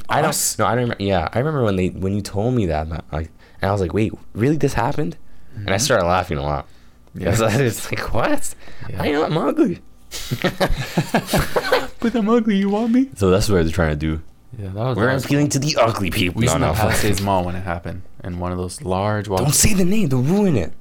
I 0.08 0.22
Us? 0.22 0.56
don't. 0.56 0.64
No, 0.64 0.70
I 0.70 0.74
don't 0.76 0.84
remember. 0.84 1.02
Yeah, 1.04 1.28
I 1.34 1.38
remember 1.38 1.62
when 1.64 1.76
they 1.76 1.88
when 1.90 2.12
you 2.14 2.22
told 2.22 2.54
me 2.54 2.66
that. 2.66 2.88
that, 2.90 3.04
Like, 3.12 3.30
and 3.60 3.68
I 3.68 3.72
was 3.72 3.80
like, 3.80 3.92
"Wait, 3.92 4.12
really? 4.34 4.56
This 4.56 4.74
happened?" 4.74 5.16
And 5.56 5.70
I 5.70 5.78
started 5.78 6.06
laughing 6.06 6.38
a 6.38 6.42
lot. 6.42 6.64
Mm-hmm. 7.16 7.26
Yeah. 7.26 7.36
Yeah, 7.58 7.66
it's 7.68 7.90
like 7.92 8.14
what? 8.14 8.54
Yeah. 8.88 9.02
I 9.02 9.10
know 9.12 9.24
I'm 9.24 9.36
ugly. 9.36 9.80
But 12.00 12.14
I'm 12.14 12.28
ugly. 12.28 12.56
You 12.56 12.70
want 12.70 12.92
me? 12.92 13.10
So 13.16 13.30
that's 13.30 13.48
what 13.48 13.58
I 13.58 13.62
was 13.62 13.70
trying 13.72 13.90
to 13.90 13.96
do. 13.96 14.22
Yeah, 14.62 14.68
that 14.68 14.74
was. 14.74 14.96
We're 14.96 15.06
that 15.06 15.14
was 15.14 15.24
appealing 15.24 15.48
to 15.50 15.58
the 15.58 15.76
ugly 15.80 16.10
people. 16.10 16.38
We 16.40 16.44
was 16.44 16.52
no, 16.52 16.54
in 16.56 16.60
the 16.62 16.66
no. 16.68 16.74
Palisades 16.74 17.20
Mall 17.28 17.44
when 17.44 17.56
it 17.56 17.62
happened, 17.64 18.02
in 18.22 18.38
one 18.38 18.52
of 18.52 18.58
those 18.58 18.80
large. 18.82 19.26
Walk- 19.28 19.40
Don't 19.40 19.54
say 19.54 19.74
the 19.74 19.84
name. 19.84 20.08
They'll 20.08 20.22
ruin 20.22 20.56
it. 20.56 20.72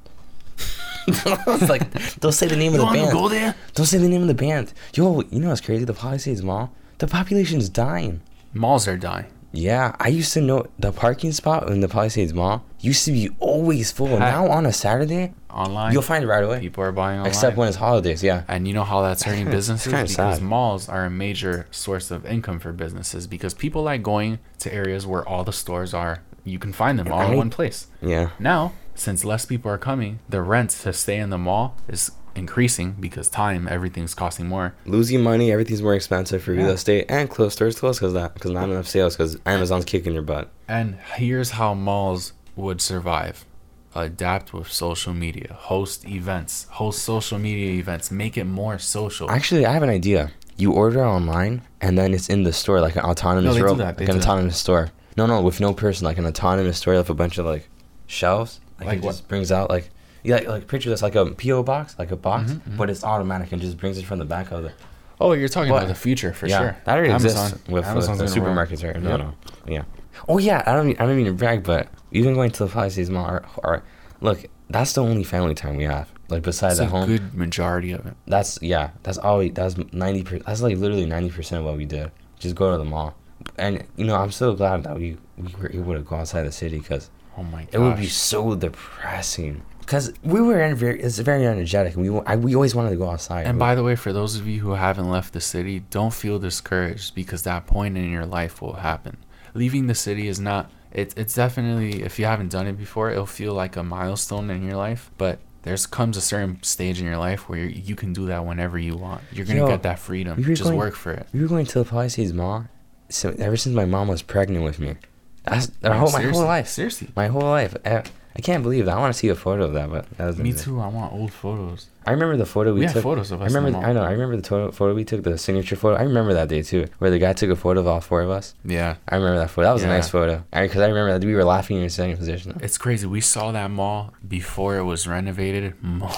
it's 1.07 1.67
like 1.67 2.19
don't 2.19 2.31
say 2.31 2.47
the 2.47 2.55
name 2.55 2.73
you 2.73 2.79
of 2.81 2.81
the 2.81 2.85
want 2.85 2.97
to 2.97 3.03
band. 3.05 3.13
go 3.13 3.27
there? 3.27 3.55
Don't 3.73 3.87
say 3.87 3.97
the 3.97 4.07
name 4.07 4.21
of 4.21 4.27
the 4.27 4.35
band. 4.35 4.71
Yo, 4.93 5.21
you 5.31 5.39
know 5.39 5.49
what's 5.49 5.59
crazy? 5.61 5.83
The 5.83 5.95
Palisades 5.95 6.43
Mall. 6.43 6.71
The 6.99 7.07
population's 7.07 7.69
dying. 7.69 8.21
Malls 8.53 8.87
are 8.87 8.97
dying. 8.97 9.25
Yeah, 9.51 9.95
I 9.99 10.09
used 10.09 10.31
to 10.33 10.41
know 10.41 10.67
the 10.77 10.91
parking 10.91 11.31
spot 11.31 11.67
in 11.69 11.81
the 11.81 11.87
Palisades 11.89 12.33
Mall 12.35 12.63
used 12.79 13.03
to 13.05 13.11
be 13.11 13.29
always 13.39 13.91
full. 13.91 14.09
Huh. 14.09 14.19
Now 14.19 14.47
on 14.49 14.67
a 14.67 14.71
Saturday, 14.71 15.33
Online, 15.51 15.93
you'll 15.93 16.01
find 16.01 16.23
it 16.23 16.27
right 16.27 16.43
away. 16.43 16.59
people 16.59 16.83
are 16.83 16.91
buying 16.91 17.19
online. 17.19 17.29
Except 17.29 17.57
when 17.57 17.67
it's 17.67 17.77
holidays, 17.77 18.23
yeah. 18.23 18.43
And 18.47 18.67
you 18.67 18.73
know 18.73 18.83
how 18.83 19.01
that's 19.01 19.23
hurting 19.23 19.49
businesses 19.51 19.91
because 19.91 20.13
sad. 20.15 20.41
malls 20.41 20.89
are 20.89 21.05
a 21.05 21.09
major 21.09 21.67
source 21.71 22.11
of 22.11 22.25
income 22.25 22.59
for 22.59 22.71
businesses 22.71 23.27
because 23.27 23.53
people 23.53 23.83
like 23.83 24.03
going 24.03 24.39
to 24.59 24.73
areas 24.73 25.05
where 25.05 25.27
all 25.27 25.43
the 25.43 25.53
stores 25.53 25.93
are. 25.93 26.23
You 26.43 26.57
can 26.57 26.73
find 26.73 26.97
them 26.97 27.11
all 27.11 27.31
in 27.31 27.37
one 27.37 27.49
place. 27.51 27.87
Yeah. 28.01 28.31
Now, 28.39 28.73
since 28.95 29.23
less 29.23 29.45
people 29.45 29.69
are 29.71 29.77
coming, 29.77 30.19
the 30.27 30.41
rent 30.41 30.71
to 30.71 30.91
stay 30.93 31.17
in 31.17 31.29
the 31.29 31.37
mall 31.37 31.75
is 31.87 32.11
increasing 32.35 32.93
because 32.99 33.29
time 33.29 33.67
everything's 33.67 34.13
costing 34.13 34.47
more. 34.47 34.73
Losing 34.85 35.21
money, 35.21 35.51
everything's 35.51 35.81
more 35.81 35.95
expensive 35.95 36.43
for 36.43 36.51
real 36.51 36.69
estate 36.69 37.05
and 37.09 37.29
closed 37.29 37.53
stores 37.53 37.79
close 37.79 37.99
because 37.99 38.13
that 38.13 38.33
because 38.33 38.51
not 38.51 38.69
enough 38.69 38.87
sales 38.87 39.15
because 39.15 39.37
Amazon's 39.45 39.85
kicking 39.85 40.13
your 40.13 40.21
butt. 40.23 40.49
And 40.67 40.95
here's 41.15 41.51
how 41.51 41.73
malls 41.73 42.33
would 42.55 42.81
survive. 42.81 43.45
Adapt 43.93 44.53
with 44.53 44.71
social 44.71 45.13
media, 45.13 45.53
host 45.59 46.07
events, 46.07 46.65
host 46.71 47.01
social 47.03 47.37
media 47.37 47.71
events, 47.79 48.09
make 48.11 48.37
it 48.37 48.45
more 48.45 48.79
social. 48.79 49.29
Actually, 49.29 49.65
I 49.65 49.73
have 49.73 49.83
an 49.83 49.89
idea. 49.89 50.31
You 50.57 50.71
order 50.73 51.03
online 51.03 51.61
and 51.81 51.97
then 51.97 52.13
it's 52.13 52.29
in 52.29 52.43
the 52.43 52.53
store 52.53 52.79
like 52.81 52.95
an 52.95 53.01
autonomous 53.03 53.49
No, 53.49 53.53
they 53.53 53.59
do 53.59 53.65
robot, 53.65 53.77
that, 53.79 53.97
they 53.97 54.05
like 54.05 54.09
an 54.09 54.15
do 54.15 54.19
that. 54.21 54.27
autonomous 54.27 54.57
store. 54.57 54.91
No, 55.17 55.25
no, 55.25 55.41
with 55.41 55.59
no 55.59 55.73
person, 55.73 56.05
like 56.05 56.17
an 56.17 56.25
autonomous 56.25 56.77
store 56.77 56.93
with 56.95 57.09
a 57.09 57.13
bunch 57.13 57.37
of 57.37 57.45
like 57.45 57.67
shelves. 58.07 58.59
Like, 58.79 58.87
Like 58.87 58.97
it 58.99 59.03
what? 59.03 59.11
just 59.11 59.27
brings 59.27 59.51
out 59.51 59.69
like 59.69 59.89
yeah, 60.23 60.35
like, 60.35 60.47
like 60.47 60.67
picture 60.67 60.89
this 60.89 61.01
like 61.01 61.15
a 61.15 61.25
PO 61.25 61.63
box, 61.63 61.95
like 61.97 62.11
a 62.11 62.15
box, 62.15 62.51
Mhm, 62.51 62.61
mhm. 62.61 62.77
but 62.77 62.89
it's 62.89 63.03
automatic 63.03 63.51
and 63.51 63.61
just 63.61 63.77
brings 63.77 63.97
it 63.97 64.05
from 64.05 64.19
the 64.19 64.25
back 64.25 64.51
of 64.51 64.63
the. 64.63 64.71
Oh, 65.19 65.33
you're 65.33 65.49
talking 65.49 65.71
What? 65.71 65.83
about 65.83 65.87
the 65.89 65.95
future 65.99 66.31
for 66.33 66.47
yeah, 66.47 66.59
sure. 66.59 66.77
that 66.85 66.93
already 66.97 67.11
Amazon, 67.11 67.45
exists 67.47 67.67
with, 67.69 67.85
Amazon's 67.85 68.17
the 68.19 68.25
gonna 68.39 68.41
supermarkets, 68.65 68.83
right? 68.83 69.01
No, 69.01 69.09
Yep. 69.09 69.19
no, 69.19 69.33
yeah. 69.67 69.83
Oh 70.27 70.37
yeah, 70.37 70.63
I 70.65 70.73
don't, 70.73 70.87
mean, 70.87 70.95
I 70.99 71.05
don't 71.05 71.15
mean 71.15 71.25
to 71.25 71.33
brag, 71.33 71.63
but 71.63 71.87
even 72.11 72.33
going 72.33 72.51
to 72.51 72.65
the 72.65 72.69
Palisades 72.71 73.09
Mall, 73.09 73.29
or, 73.29 73.45
or, 73.63 73.83
look, 74.21 74.45
that's 74.69 74.93
the 74.93 75.03
only 75.03 75.23
family 75.23 75.55
time 75.55 75.75
we 75.77 75.83
have. 75.85 76.11
Like 76.29 76.43
besides 76.43 76.77
That's 76.77 76.89
at 76.89 76.95
a 76.95 76.97
home, 76.97 77.07
good 77.07 77.33
majority 77.33 77.91
of 77.91 78.05
it. 78.05 78.13
that's 78.25 78.57
yeah, 78.61 78.91
that's 79.03 79.17
all. 79.17 79.39
We, 79.39 79.49
that's 79.49 79.75
ninety. 79.91 80.23
percent 80.23 80.45
That's 80.45 80.61
like 80.61 80.77
literally 80.77 81.05
ninety 81.05 81.29
percent 81.29 81.59
of 81.59 81.65
what 81.65 81.75
we 81.75 81.83
did. 81.85 82.09
Just 82.39 82.55
go 82.55 82.71
to 82.71 82.77
the 82.77 82.85
mall, 82.85 83.15
and 83.57 83.83
you 83.97 84.05
know 84.05 84.15
I'm 84.15 84.31
so 84.31 84.53
glad 84.53 84.83
that 84.83 84.95
we 84.95 85.17
we 85.37 85.53
were 85.59 85.69
able 85.73 85.93
to 85.93 85.99
go 86.01 86.15
outside 86.15 86.43
the 86.43 86.51
city 86.53 86.79
because 86.79 87.09
Oh 87.37 87.43
my 87.43 87.63
god. 87.65 87.73
it 87.73 87.79
would 87.79 87.97
be 87.97 88.07
so 88.07 88.55
depressing. 88.55 89.61
Because 89.79 90.13
we 90.23 90.39
were 90.41 90.61
in 90.61 90.75
very, 90.75 91.01
it's 91.01 91.17
very 91.19 91.45
energetic, 91.45 91.95
and 91.95 92.09
we 92.09 92.21
I, 92.25 92.37
we 92.37 92.55
always 92.55 92.73
wanted 92.75 92.91
to 92.91 92.95
go 92.95 93.09
outside. 93.09 93.45
And 93.47 93.59
by 93.59 93.75
the 93.75 93.83
way, 93.83 93.97
for 93.97 94.13
those 94.13 94.37
of 94.37 94.47
you 94.47 94.61
who 94.61 94.71
haven't 94.71 95.09
left 95.09 95.33
the 95.33 95.41
city, 95.41 95.79
don't 95.89 96.13
feel 96.13 96.39
discouraged 96.39 97.13
because 97.13 97.43
that 97.43 97.67
point 97.67 97.97
in 97.97 98.09
your 98.09 98.25
life 98.25 98.61
will 98.61 98.73
happen. 98.73 99.17
Leaving 99.53 99.87
the 99.87 99.95
city 99.95 100.27
is 100.27 100.39
not. 100.39 100.71
It, 100.91 101.13
it's 101.17 101.35
definitely 101.35 102.03
if 102.03 102.19
you 102.19 102.25
haven't 102.25 102.49
done 102.51 102.67
it 102.67 102.73
before, 102.77 103.11
it'll 103.11 103.25
feel 103.25 103.53
like 103.53 103.75
a 103.77 103.83
milestone 103.83 104.49
in 104.49 104.63
your 104.65 104.75
life. 104.77 105.09
But 105.17 105.39
there's 105.63 105.85
comes 105.85 106.17
a 106.17 106.21
certain 106.21 106.61
stage 106.63 106.99
in 106.99 107.05
your 107.05 107.17
life 107.17 107.47
where 107.47 107.59
you 107.59 107.67
you 107.67 107.95
can 107.95 108.13
do 108.13 108.25
that 108.27 108.45
whenever 108.45 108.77
you 108.77 108.95
want. 108.95 109.21
You're 109.31 109.45
gonna 109.45 109.59
Yo, 109.59 109.67
get 109.67 109.83
that 109.83 109.99
freedom. 109.99 110.37
we 110.37 110.43
Just 110.43 110.63
going- 110.63 110.77
work 110.77 110.95
for 110.95 111.11
it. 111.11 111.27
we 111.33 111.41
were 111.41 111.47
going 111.47 111.65
to 111.67 111.79
the 111.79 111.85
Palisades 111.85 112.33
Mall, 112.33 112.65
so 113.09 113.33
ever 113.39 113.55
since 113.57 113.75
my 113.75 113.85
mom 113.85 114.07
was 114.07 114.21
pregnant 114.21 114.63
with 114.65 114.79
me. 114.79 114.95
That's 115.43 115.71
my 115.81 115.95
whole, 115.97 116.11
my 116.11 116.21
whole 116.23 116.43
life. 116.43 116.67
Seriously. 116.67 117.09
My 117.15 117.27
whole 117.27 117.41
life. 117.41 117.75
Eh, 117.85 118.03
I, 118.35 118.39
I 118.39 118.41
can't 118.41 118.63
believe 118.63 118.85
that. 118.85 118.95
I 118.97 118.99
want 118.99 119.13
to 119.13 119.17
see 119.19 119.29
a 119.29 119.35
photo 119.35 119.65
of 119.65 119.73
that, 119.73 119.89
but 119.89 120.09
that 120.17 120.25
was 120.25 120.37
Me 120.37 120.53
too. 120.53 120.79
I 120.79 120.87
want 120.87 121.13
old 121.13 121.31
photos. 121.31 121.87
I 122.05 122.11
remember 122.11 122.35
the 122.37 122.45
photo 122.45 122.73
we, 122.73 122.81
We 122.81 122.87
took. 122.87 123.03
photos 123.03 123.31
of 123.31 123.41
I 123.41 123.45
us. 123.45 123.53
the 123.53 123.59
remember. 123.59 123.85
I 123.85 123.93
know. 123.93 124.03
I 124.03 124.11
remember 124.11 124.35
the 124.35 124.41
to- 124.41 124.71
photo 124.71 124.93
we 124.95 125.03
took, 125.03 125.23
the 125.23 125.37
signature 125.37 125.75
photo. 125.75 125.95
I 125.97 126.03
remember 126.03 126.33
that 126.33 126.47
day 126.49 126.61
too, 126.63 126.87
where 126.99 127.11
the 127.11 127.19
guy 127.19 127.33
took 127.33 127.49
a 127.49 127.55
photo 127.55 127.79
of 127.81 127.87
all 127.87 128.01
four 128.01 128.21
of 128.21 128.29
us. 128.29 128.55
Yeah. 128.65 128.95
I 129.07 129.15
remember 129.17 129.37
that 129.39 129.49
photo. 129.51 129.67
That 129.67 129.73
was 129.73 129.83
a 129.83 129.87
nice 129.87 130.09
photo. 130.09 130.43
Because 130.51 130.77
I, 130.81 130.87
remember 130.87 131.17
that 131.17 131.25
we 131.25 131.35
were 131.35 131.43
laughing 131.43 131.75
in 131.77 131.81
your 131.83 131.89
sitting 131.89 132.17
position. 132.17 132.57
It's 132.61 132.77
crazy. 132.77 133.05
We 133.05 133.21
saw 133.21 133.51
that 133.51 133.69
mall 133.69 134.13
before 134.27 134.77
it 134.77 134.83
was 134.83 135.07
renovated. 135.07 135.75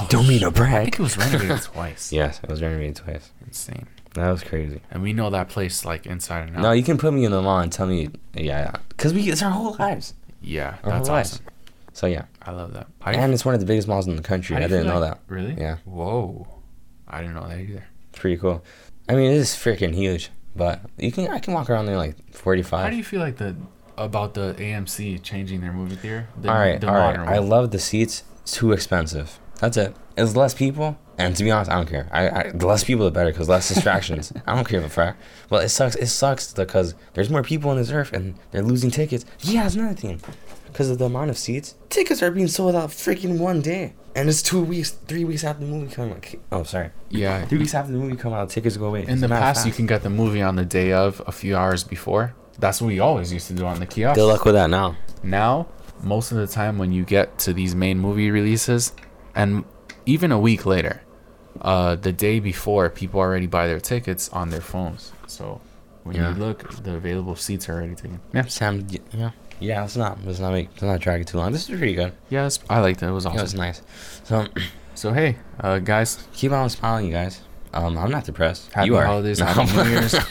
Don't 0.09 0.27
mean 0.27 0.39
to 0.41 0.47
I 0.47 0.83
think 0.83 0.99
it 0.99 1.03
was 1.03 1.17
renovated 1.17 1.61
twice. 1.63 2.13
Yes, 2.13 2.39
it 2.41 2.49
was 2.49 2.61
renovated 2.61 2.95
twice. 2.97 3.31
Insane. 3.45 3.87
That 4.13 4.29
was 4.29 4.43
crazy. 4.43 4.79
And 4.91 5.01
we 5.01 5.11
know 5.11 5.31
that 5.31 5.49
place 5.49 5.83
like 5.85 6.05
inside 6.05 6.47
and 6.47 6.55
out. 6.57 6.61
No, 6.61 6.71
you 6.71 6.83
can 6.83 6.99
put 6.99 7.13
me 7.13 7.25
in 7.25 7.31
the 7.31 7.41
mall 7.41 7.59
and 7.59 7.71
tell 7.71 7.87
me, 7.87 8.09
yeah, 8.35 8.43
yeah, 8.43 8.71
because 8.89 9.11
we 9.13 9.29
it's 9.31 9.41
our 9.41 9.49
whole 9.49 9.75
lives. 9.79 10.13
yeah, 10.39 10.77
Our 10.83 10.91
that's 10.91 11.09
lives. 11.09 11.41
So 11.93 12.07
yeah, 12.07 12.25
I 12.41 12.51
love 12.51 12.73
that. 12.73 12.87
You 13.05 13.13
and 13.13 13.33
it's 13.33 13.45
one 13.45 13.53
of 13.53 13.59
the 13.61 13.67
biggest 13.67 13.87
malls 13.87 14.07
in 14.07 14.15
the 14.15 14.23
country. 14.23 14.55
I 14.55 14.61
didn't 14.61 14.87
know 14.87 14.99
like- 14.99 15.11
that. 15.11 15.19
Really? 15.27 15.55
Yeah, 15.57 15.77
Whoa. 15.85 16.47
I 17.07 17.21
didn't 17.21 17.35
know 17.35 17.47
that 17.47 17.59
either. 17.59 17.85
it's 18.09 18.19
pretty 18.19 18.37
cool. 18.37 18.63
I 19.07 19.13
mean, 19.15 19.31
it 19.31 19.37
is 19.37 19.49
freaking 19.51 19.93
huge, 19.93 20.31
but 20.55 20.81
you 20.97 21.11
can 21.11 21.27
I 21.29 21.39
can 21.39 21.53
walk 21.53 21.69
around 21.69 21.85
there 21.85 21.97
like 21.97 22.15
45. 22.33 22.83
How 22.83 22.89
do 22.89 22.95
you 22.95 23.03
feel 23.03 23.19
like 23.19 23.37
the 23.37 23.55
about 23.97 24.33
the 24.33 24.55
AMC 24.57 25.21
changing 25.21 25.61
their 25.61 25.71
movie 25.73 25.95
theater? 25.95 26.27
The, 26.41 26.49
all 26.49 26.55
right, 26.55 26.83
all 26.83 26.93
right. 26.95 27.27
I 27.29 27.37
love 27.37 27.69
the 27.71 27.79
seats. 27.79 28.23
It's 28.41 28.53
too 28.53 28.71
expensive. 28.71 29.39
That's 29.59 29.77
it. 29.77 29.95
It's 30.15 30.35
less 30.35 30.53
people, 30.53 30.97
and 31.17 31.35
to 31.35 31.43
be 31.43 31.51
honest, 31.51 31.71
I 31.71 31.75
don't 31.75 31.89
care. 31.89 32.07
I, 32.11 32.29
I 32.29 32.51
the 32.53 32.67
less 32.67 32.83
people, 32.83 33.05
the 33.05 33.11
better, 33.11 33.31
because 33.31 33.49
less 33.49 33.67
distractions. 33.67 34.31
I 34.47 34.55
don't 34.55 34.67
care 34.67 34.79
if 34.79 34.85
a 34.85 34.89
fact. 34.89 35.21
Well, 35.49 35.61
it 35.61 35.69
sucks. 35.69 35.95
It 35.95 36.07
sucks 36.07 36.53
because 36.53 36.95
there's 37.13 37.29
more 37.29 37.43
people 37.43 37.69
on 37.71 37.77
this 37.77 37.91
earth, 37.91 38.13
and 38.13 38.35
they're 38.51 38.63
losing 38.63 38.91
tickets. 38.91 39.25
Yeah, 39.39 39.65
it's 39.65 39.75
another 39.75 39.95
thing. 39.95 40.21
Because 40.65 40.89
of 40.89 40.97
the 40.97 41.05
amount 41.05 41.29
of 41.29 41.37
seats, 41.37 41.75
tickets 41.89 42.23
are 42.23 42.31
being 42.31 42.47
sold 42.47 42.75
out 42.75 42.89
freaking 42.89 43.37
one 43.39 43.61
day, 43.61 43.93
and 44.15 44.27
it's 44.27 44.41
two 44.41 44.63
weeks, 44.63 44.91
three 44.91 45.23
weeks 45.23 45.43
after 45.43 45.63
the 45.65 45.71
movie 45.71 45.93
come 45.93 46.11
out. 46.11 46.25
Oh, 46.51 46.63
sorry, 46.63 46.89
yeah. 47.09 47.45
three 47.45 47.59
weeks 47.59 47.75
after 47.75 47.91
the 47.91 47.99
movie 47.99 48.15
come 48.15 48.33
out, 48.33 48.49
tickets 48.49 48.77
go 48.77 48.85
away. 48.85 49.05
In 49.07 49.19
the 49.19 49.27
past, 49.27 49.67
you 49.67 49.71
can 49.71 49.85
get 49.85 50.01
the 50.01 50.09
movie 50.09 50.41
on 50.41 50.55
the 50.55 50.65
day 50.65 50.91
of, 50.91 51.21
a 51.27 51.31
few 51.31 51.55
hours 51.55 51.83
before. 51.83 52.35
That's 52.57 52.81
what 52.81 52.87
we 52.87 52.99
always 52.99 53.31
used 53.31 53.47
to 53.47 53.53
do 53.53 53.65
on 53.65 53.79
the 53.79 53.85
kiosk. 53.85 54.15
Good 54.15 54.25
luck 54.25 54.45
with 54.45 54.55
that 54.55 54.69
now. 54.69 54.95
now 55.21 55.67
most 56.03 56.31
of 56.31 56.37
the 56.37 56.47
time 56.47 56.77
when 56.77 56.91
you 56.91 57.03
get 57.05 57.37
to 57.39 57.53
these 57.53 57.73
main 57.73 57.97
movie 57.97 58.29
releases 58.29 58.93
and 59.35 59.63
even 60.05 60.31
a 60.31 60.39
week 60.39 60.65
later 60.65 61.01
uh, 61.61 61.95
the 61.95 62.11
day 62.11 62.39
before 62.39 62.89
people 62.89 63.19
already 63.19 63.47
buy 63.47 63.67
their 63.67 63.79
tickets 63.79 64.29
on 64.29 64.49
their 64.49 64.61
phones 64.61 65.11
so 65.27 65.61
when 66.03 66.15
Yeah. 66.15 66.29
you 66.33 66.35
look 66.35 66.83
the 66.83 66.95
available 66.95 67.35
seats 67.35 67.69
are 67.69 67.73
already 67.75 67.95
taken 67.95 68.19
yeah 68.33 68.45
Sam, 68.45 68.87
yeah, 69.13 69.31
yeah. 69.59 69.81
Let's 69.81 69.95
not, 69.95 70.17
let's 70.25 70.39
not 70.39 70.51
make, 70.51 70.69
let's 70.71 70.83
not 70.83 70.99
drag 70.99 71.21
it 71.21 71.27
too 71.27 71.37
long. 71.37 71.51
This 71.53 71.69
is 71.69 71.77
pretty 71.77 71.93
good. 71.95 72.11
yeah 72.29 72.49
i 72.69 72.79
liked 72.81 73.01
it 73.03 73.07
it 73.07 73.11
was 73.11 73.25
It 73.25 73.29
awesome 73.29 73.41
was 73.41 73.53
nice. 73.53 73.81
So 74.23 74.47
so 74.95 75.13
hey 75.13 75.37
uh, 75.61 75.79
guys 75.79 76.27
keep 76.33 76.51
on 76.51 76.69
smiling, 76.69 77.05
you 77.05 77.13
guys. 77.13 77.41
Um, 77.73 77.97
I'm 77.97 78.11
not 78.11 78.25
depressed. 78.25 78.71
Happy 78.73 78.87
you 78.87 78.97
are. 78.97 79.05
holidays, 79.05 79.39
happy 79.39 79.65
New 79.75 79.89
Year's. 79.89 80.13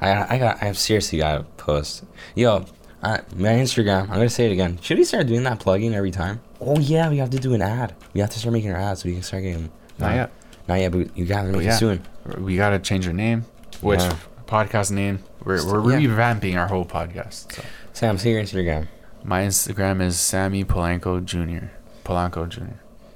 I 0.00 0.34
I 0.34 0.38
got 0.38 0.62
I 0.62 0.66
have 0.66 0.78
seriously 0.78 1.18
got 1.18 1.38
to 1.38 1.42
post. 1.64 2.04
Yo, 2.34 2.64
uh, 3.02 3.18
my 3.36 3.48
Instagram. 3.50 4.02
I'm 4.02 4.08
gonna 4.16 4.28
say 4.28 4.46
it 4.46 4.52
again. 4.52 4.78
Should 4.82 4.98
we 4.98 5.04
start 5.04 5.26
doing 5.26 5.44
that 5.44 5.58
plugging 5.60 5.94
every 5.94 6.10
time? 6.10 6.40
Oh 6.64 6.78
yeah, 6.78 7.08
we 7.10 7.18
have 7.18 7.30
to 7.30 7.38
do 7.38 7.54
an 7.54 7.62
ad. 7.62 7.94
We 8.14 8.20
have 8.20 8.30
to 8.30 8.38
start 8.38 8.52
making 8.52 8.72
our 8.72 8.78
ads 8.78 9.02
so 9.02 9.08
we 9.08 9.14
can 9.14 9.22
start 9.22 9.42
getting. 9.42 9.70
not 9.98 10.12
uh, 10.12 10.14
yet 10.14 10.30
Not 10.68 10.80
yet, 10.80 10.92
but 10.92 11.16
you 11.16 11.24
gotta 11.26 11.48
make 11.48 11.62
yeah. 11.62 11.74
it 11.74 11.78
soon. 11.78 12.02
we 12.38 12.56
gotta 12.56 12.78
change 12.78 13.06
our 13.06 13.12
name 13.12 13.44
which 13.80 14.00
Yeah. 14.00 14.16
podcast 14.46 14.90
name 14.90 15.18
we're, 15.44 15.64
we're 15.82 15.98
Yeah. 15.98 16.08
revamping 16.08 16.56
our 16.58 16.66
whole 16.68 16.84
podcast 16.86 17.52
so 17.52 17.62
Sam, 17.92 18.16
say 18.18 18.30
your 18.32 18.42
Instagram. 18.42 18.88
my 19.22 19.42
instagram 19.42 20.00
is 20.00 20.18
sammy 20.18 20.64
polanco 20.64 21.22
jr 21.24 21.66
polanco 22.04 22.48
jr 22.48 22.62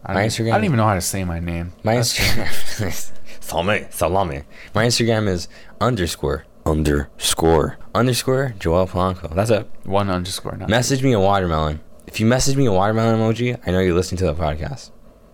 I 0.04 0.14
My 0.14 0.20
don't, 0.20 0.28
Instagram- 0.30 0.52
I 0.52 0.56
don't 0.56 0.64
even 0.64 0.76
know 0.76 0.86
how 0.86 0.94
to 0.94 1.00
say 1.00 1.24
my 1.24 1.40
name. 1.40 1.72
My 1.82 1.96
That's- 1.96 2.16
Instagram. 2.18 3.12
salame, 3.40 3.86
salame. 3.90 4.42
My 4.74 4.86
Instagram 4.86 5.26
is 5.28 5.48
underscore 5.80 6.44
underscore 6.64 7.78
underscore 7.94 8.54
Joel 8.58 8.86
Polanco. 8.86 9.34
That's 9.34 9.50
it. 9.50 9.68
One 9.84 10.08
underscore. 10.08 10.56
Message 10.68 11.02
me 11.02 11.12
a 11.12 11.20
watermelon. 11.20 11.80
If 12.08 12.20
you 12.20 12.26
message 12.26 12.56
me 12.56 12.64
a 12.66 12.72
watermelon 12.72 13.18
emoji, 13.18 13.58
I 13.66 13.70
know 13.70 13.80
you're 13.80 13.94
listening 13.94 14.18
to 14.20 14.24
the 14.26 14.34
podcast, 14.34 14.90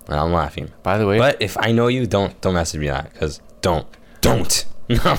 and 0.08 0.16
I'm 0.18 0.32
laughing. 0.32 0.72
By 0.82 0.98
the 0.98 1.06
way, 1.06 1.18
But 1.18 1.40
if 1.40 1.56
I 1.58 1.70
know 1.72 1.86
you, 1.86 2.04
don't 2.06 2.38
don't 2.40 2.54
message 2.54 2.80
me 2.80 2.88
that 2.88 3.12
because 3.12 3.40
don't 3.60 3.86
don't. 4.20 4.64
No. 4.86 5.16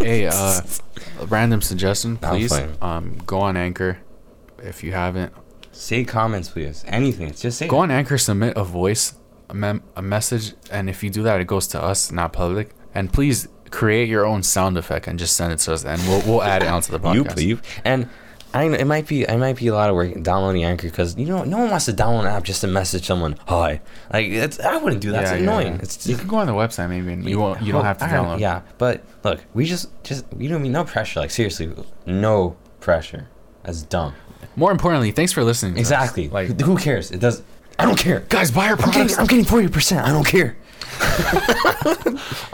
hey, 0.00 0.26
uh, 0.26 0.60
random 1.28 1.62
suggestion, 1.62 2.16
please. 2.16 2.52
Um, 2.82 3.18
go 3.24 3.38
on 3.38 3.56
Anchor 3.56 3.98
if 4.64 4.82
you 4.82 4.90
haven't. 4.90 5.32
say 5.70 6.02
comments, 6.04 6.48
please. 6.48 6.82
Anything. 6.88 7.32
Just 7.32 7.58
say. 7.58 7.68
Go 7.68 7.78
on 7.78 7.92
Anchor, 7.92 8.18
submit 8.18 8.56
a 8.56 8.64
voice, 8.64 9.14
a, 9.48 9.54
mem- 9.54 9.84
a 9.94 10.02
message, 10.02 10.54
and 10.72 10.90
if 10.90 11.04
you 11.04 11.10
do 11.10 11.22
that, 11.22 11.40
it 11.40 11.46
goes 11.46 11.68
to 11.68 11.80
us, 11.80 12.10
not 12.10 12.32
public. 12.32 12.70
And 12.92 13.12
please 13.12 13.46
create 13.70 14.08
your 14.08 14.26
own 14.26 14.42
sound 14.42 14.76
effect 14.76 15.06
and 15.06 15.20
just 15.20 15.36
send 15.36 15.52
it 15.52 15.58
to 15.60 15.72
us, 15.74 15.84
and 15.84 16.02
we'll 16.08 16.22
we'll 16.26 16.42
add 16.42 16.64
it 16.64 16.68
onto 16.68 16.90
the 16.90 16.98
podcast. 16.98 17.40
you, 17.40 17.58
please. 17.58 17.80
and 17.84 18.08
I 18.52 18.66
know 18.66 18.74
it 18.74 18.84
might 18.86 19.06
be 19.06 19.22
it 19.22 19.38
might 19.38 19.56
be 19.56 19.68
a 19.68 19.74
lot 19.74 19.90
of 19.90 19.96
work 19.96 20.22
downloading 20.22 20.64
Anchor 20.64 20.88
because 20.88 21.16
you 21.16 21.26
know 21.26 21.44
no 21.44 21.58
one 21.58 21.70
wants 21.70 21.84
to 21.86 21.92
download 21.92 22.20
an 22.20 22.26
app 22.26 22.42
just 22.42 22.60
to 22.62 22.66
message 22.66 23.06
someone 23.06 23.36
hi. 23.46 23.80
Like 24.12 24.26
it's 24.26 24.58
I 24.58 24.76
wouldn't 24.76 25.00
do 25.02 25.12
that. 25.12 25.22
Yeah, 25.22 25.22
it's 25.22 25.30
yeah, 25.32 25.36
annoying. 25.50 25.74
yeah. 25.74 25.82
It's 25.82 26.06
you 26.06 26.16
can 26.16 26.26
go 26.26 26.36
on 26.36 26.46
the 26.46 26.52
website 26.52 26.88
maybe, 26.88 27.12
and 27.12 27.28
you 27.28 27.38
won't. 27.38 27.62
You 27.62 27.72
don't 27.72 27.84
have 27.84 27.98
to 27.98 28.04
I 28.06 28.08
download. 28.08 28.40
Yeah, 28.40 28.62
but 28.78 29.04
look, 29.22 29.40
we 29.54 29.66
just 29.66 29.88
just 30.02 30.24
you 30.36 30.48
know 30.48 30.56
I 30.56 30.58
mean 30.58 30.72
no 30.72 30.84
pressure. 30.84 31.20
Like 31.20 31.30
seriously, 31.30 31.72
no 32.06 32.56
pressure. 32.80 33.28
That's 33.62 33.82
dumb. 33.82 34.14
More 34.56 34.72
importantly, 34.72 35.12
thanks 35.12 35.32
for 35.32 35.44
listening. 35.44 35.74
to 35.74 35.80
us. 35.80 35.86
Exactly. 35.86 36.28
Like, 36.28 36.60
who 36.60 36.76
cares? 36.76 37.10
It 37.10 37.20
does. 37.20 37.42
I 37.78 37.84
don't 37.84 37.98
care. 37.98 38.20
guys, 38.28 38.50
buy 38.50 38.68
our 38.68 38.76
products. 38.76 39.16
I'm 39.18 39.26
getting 39.26 39.44
forty 39.44 39.68
percent. 39.68 40.06
I 40.06 40.10
don't 40.12 40.26
care. 40.26 40.56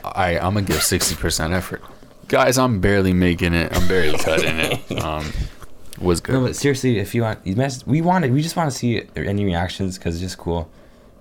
I 0.05 0.39
I'm 0.41 0.55
gonna 0.55 0.63
give 0.63 0.83
sixty 0.83 1.15
percent 1.15 1.53
effort. 1.53 1.83
Guys, 2.29 2.59
I'm 2.59 2.81
barely 2.81 3.13
making 3.13 3.55
it. 3.55 3.75
I'm 3.77 3.87
barely 3.89 4.19
cutting 4.19 4.59
it. 4.59 4.81
Um, 5.03 5.33
was 5.99 6.21
good. 6.21 6.35
No, 6.35 6.43
but 6.43 6.57
seriously, 6.57 6.99
if 6.99 7.15
you 7.15 7.23
want, 7.23 7.47
you 7.47 7.57
mess, 7.57 7.87
we 7.87 8.01
want 8.01 8.25
it. 8.25 8.31
We 8.31 8.43
just 8.43 8.57
want 8.57 8.71
to 8.71 8.77
see 8.77 9.03
any 9.17 9.45
reactions 9.45 9.99
because 9.99 10.17
it's 10.17 10.23
just 10.23 10.39
cool. 10.39 10.71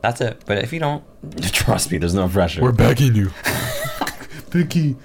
That's 0.02 0.22
it. 0.22 0.44
But 0.46 0.60
if 0.60 0.72
you 0.74 0.80
don't, 0.80 1.04
trust 1.42 1.92
me, 1.92 1.98
there's 1.98 2.14
no 2.14 2.28
pressure. 2.28 2.62
We're 2.62 2.72
begging 2.72 3.16
you. 3.16 3.30
Vicky, 4.50 4.96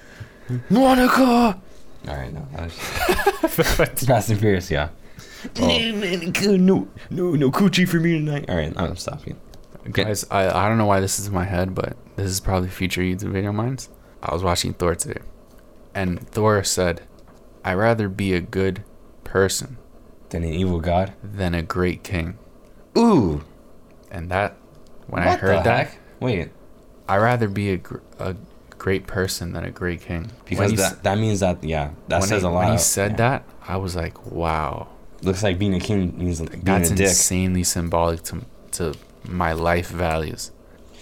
Monica. 0.69 1.59
All 2.07 2.15
right, 2.15 2.33
no, 2.33 2.47
that 2.53 2.63
was 2.63 2.73
Fast 4.05 4.29
and 4.29 4.39
Furious, 4.39 4.71
yeah. 4.71 4.89
Oh. 5.59 5.67
No, 6.57 6.87
no, 7.09 7.31
no 7.31 7.51
coochie 7.51 7.87
for 7.87 7.97
me 7.97 8.13
tonight. 8.13 8.49
All 8.49 8.55
right, 8.55 8.73
I'm 8.77 8.95
stopping. 8.95 9.39
Okay. 9.87 10.03
Guys, 10.03 10.25
I, 10.29 10.47
I 10.47 10.69
don't 10.69 10.77
know 10.77 10.85
why 10.85 10.99
this 10.99 11.19
is 11.19 11.27
in 11.27 11.33
my 11.33 11.45
head, 11.45 11.73
but 11.73 11.97
this 12.15 12.27
is 12.29 12.39
probably 12.39 12.69
future 12.69 13.01
YouTube 13.01 13.31
video 13.31 13.49
of 13.49 13.55
mine. 13.55 13.77
I 14.21 14.33
was 14.33 14.43
watching 14.43 14.73
Thor 14.73 14.95
today, 14.95 15.21
and 15.95 16.27
Thor 16.29 16.63
said, 16.63 17.01
"I'd 17.65 17.73
rather 17.73 18.07
be 18.07 18.33
a 18.33 18.41
good 18.41 18.83
person 19.31 19.77
than 20.29 20.43
an 20.43 20.53
evil 20.53 20.79
god. 20.79 21.13
than 21.23 21.53
a 21.53 21.61
great 21.61 22.03
king." 22.03 22.37
Ooh. 22.97 23.43
And 24.11 24.29
that, 24.29 24.57
when 25.07 25.23
I 25.23 25.35
heard 25.37 25.63
that, 25.63 25.87
heck? 25.87 25.99
Wait. 26.19 26.49
I'd 27.07 27.17
rather 27.17 27.47
be 27.47 27.71
a, 27.71 27.77
gr- 27.77 28.05
a 28.19 28.35
great 28.77 29.07
person 29.07 29.53
than 29.53 29.63
a 29.63 29.71
great 29.71 30.01
king. 30.01 30.31
Because 30.45 30.71
he 30.71 30.77
s- 30.77 30.91
that 30.93 31.03
that 31.03 31.17
means 31.17 31.39
that 31.39 31.63
yeah 31.63 31.91
that 32.09 32.23
says 32.23 32.41
he, 32.41 32.47
a 32.47 32.51
lot. 32.51 32.63
When 32.65 32.71
he 32.73 32.77
said 32.77 33.11
yeah. 33.11 33.17
that, 33.17 33.43
I 33.67 33.77
was 33.77 33.95
like, 33.95 34.15
wow, 34.25 34.87
looks 35.21 35.43
like 35.43 35.57
being 35.59 35.73
a 35.75 35.79
king 35.79 36.17
means 36.17 36.41
being 36.41 36.63
that's 36.63 36.91
a 36.91 36.95
dick. 36.95 37.07
insanely 37.07 37.63
symbolic 37.63 38.23
to 38.23 38.41
to 38.71 38.95
my 39.23 39.53
life 39.53 39.89
values. 39.89 40.51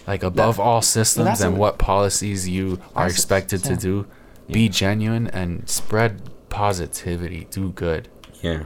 Like 0.08 0.24
above 0.24 0.60
all 0.60 0.82
systems 0.82 1.42
and 1.42 1.56
a- 1.56 1.60
what 1.60 1.78
policies 1.78 2.48
you 2.50 2.80
are 2.96 3.08
expected 3.08 3.64
to 3.66 3.74
yeah. 3.74 3.80
do, 3.80 4.08
be 4.48 4.70
genuine 4.70 5.28
and 5.28 5.70
spread 5.70 6.22
positivity. 6.50 7.48
Do 7.52 7.72
good. 7.72 8.10
Yeah. 8.41 8.63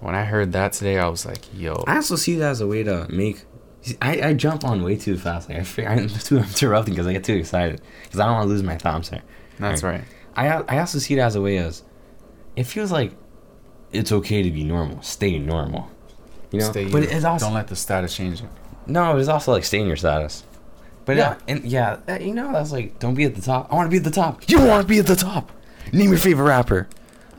When 0.00 0.14
I 0.14 0.24
heard 0.24 0.52
that 0.52 0.72
today, 0.72 0.98
I 0.98 1.08
was 1.08 1.26
like, 1.26 1.42
yo, 1.54 1.84
I 1.86 1.96
also 1.96 2.16
see 2.16 2.36
that 2.36 2.50
as 2.50 2.60
a 2.60 2.66
way 2.66 2.82
to 2.82 3.06
make. 3.10 3.44
I, 4.02 4.20
I 4.28 4.32
jump 4.34 4.64
on 4.64 4.82
way 4.82 4.96
too 4.96 5.16
fast. 5.18 5.48
Like 5.48 5.78
I 5.78 5.84
I'm 5.92 6.08
too 6.28 6.38
interrupting 6.38 6.94
because 6.94 7.06
I 7.06 7.12
get 7.12 7.24
too 7.24 7.34
excited 7.34 7.80
because 8.04 8.20
I 8.20 8.26
don't 8.26 8.34
want 8.34 8.44
to 8.44 8.48
lose 8.48 8.62
my 8.62 8.76
thoughts 8.76 9.10
here. 9.10 9.22
that's 9.58 9.82
right. 9.82 10.04
I 10.36 10.48
I 10.48 10.78
also 10.78 10.98
see 10.98 11.14
it 11.14 11.18
as 11.20 11.34
a 11.36 11.40
way 11.42 11.58
as 11.58 11.82
it 12.56 12.64
feels 12.64 12.90
like 12.92 13.12
it's 13.92 14.12
okay 14.12 14.42
to 14.42 14.50
be 14.50 14.64
normal, 14.64 15.02
stay 15.02 15.38
normal. 15.38 15.88
You 16.52 16.60
know, 16.60 16.70
Stay 16.70 16.90
but 16.90 17.04
it's 17.04 17.24
also 17.24 17.46
Don't 17.46 17.54
let 17.54 17.68
the 17.68 17.76
status 17.76 18.14
change 18.16 18.40
you. 18.40 18.48
no, 18.86 19.16
it's 19.18 19.28
also 19.28 19.52
like 19.52 19.64
staying 19.64 19.86
your 19.86 19.96
status. 19.96 20.44
But 21.04 21.16
Yeah. 21.16 21.36
and 21.46 21.64
yeah, 21.64 21.98
you 22.18 22.34
know 22.34 22.52
that's 22.52 22.72
like 22.72 22.98
don't 22.98 23.14
be 23.14 23.24
at 23.24 23.34
the 23.34 23.40
top. 23.42 23.72
I 23.72 23.76
want 23.76 23.86
to 23.86 23.90
be 23.90 23.98
at 23.98 24.04
the 24.04 24.10
top. 24.10 24.48
You 24.48 24.58
want 24.58 24.82
to 24.82 24.88
be 24.88 24.98
at 24.98 25.06
the 25.06 25.16
top. 25.16 25.52
Name 25.92 26.10
your 26.10 26.18
favorite 26.18 26.44
rapper. 26.44 26.88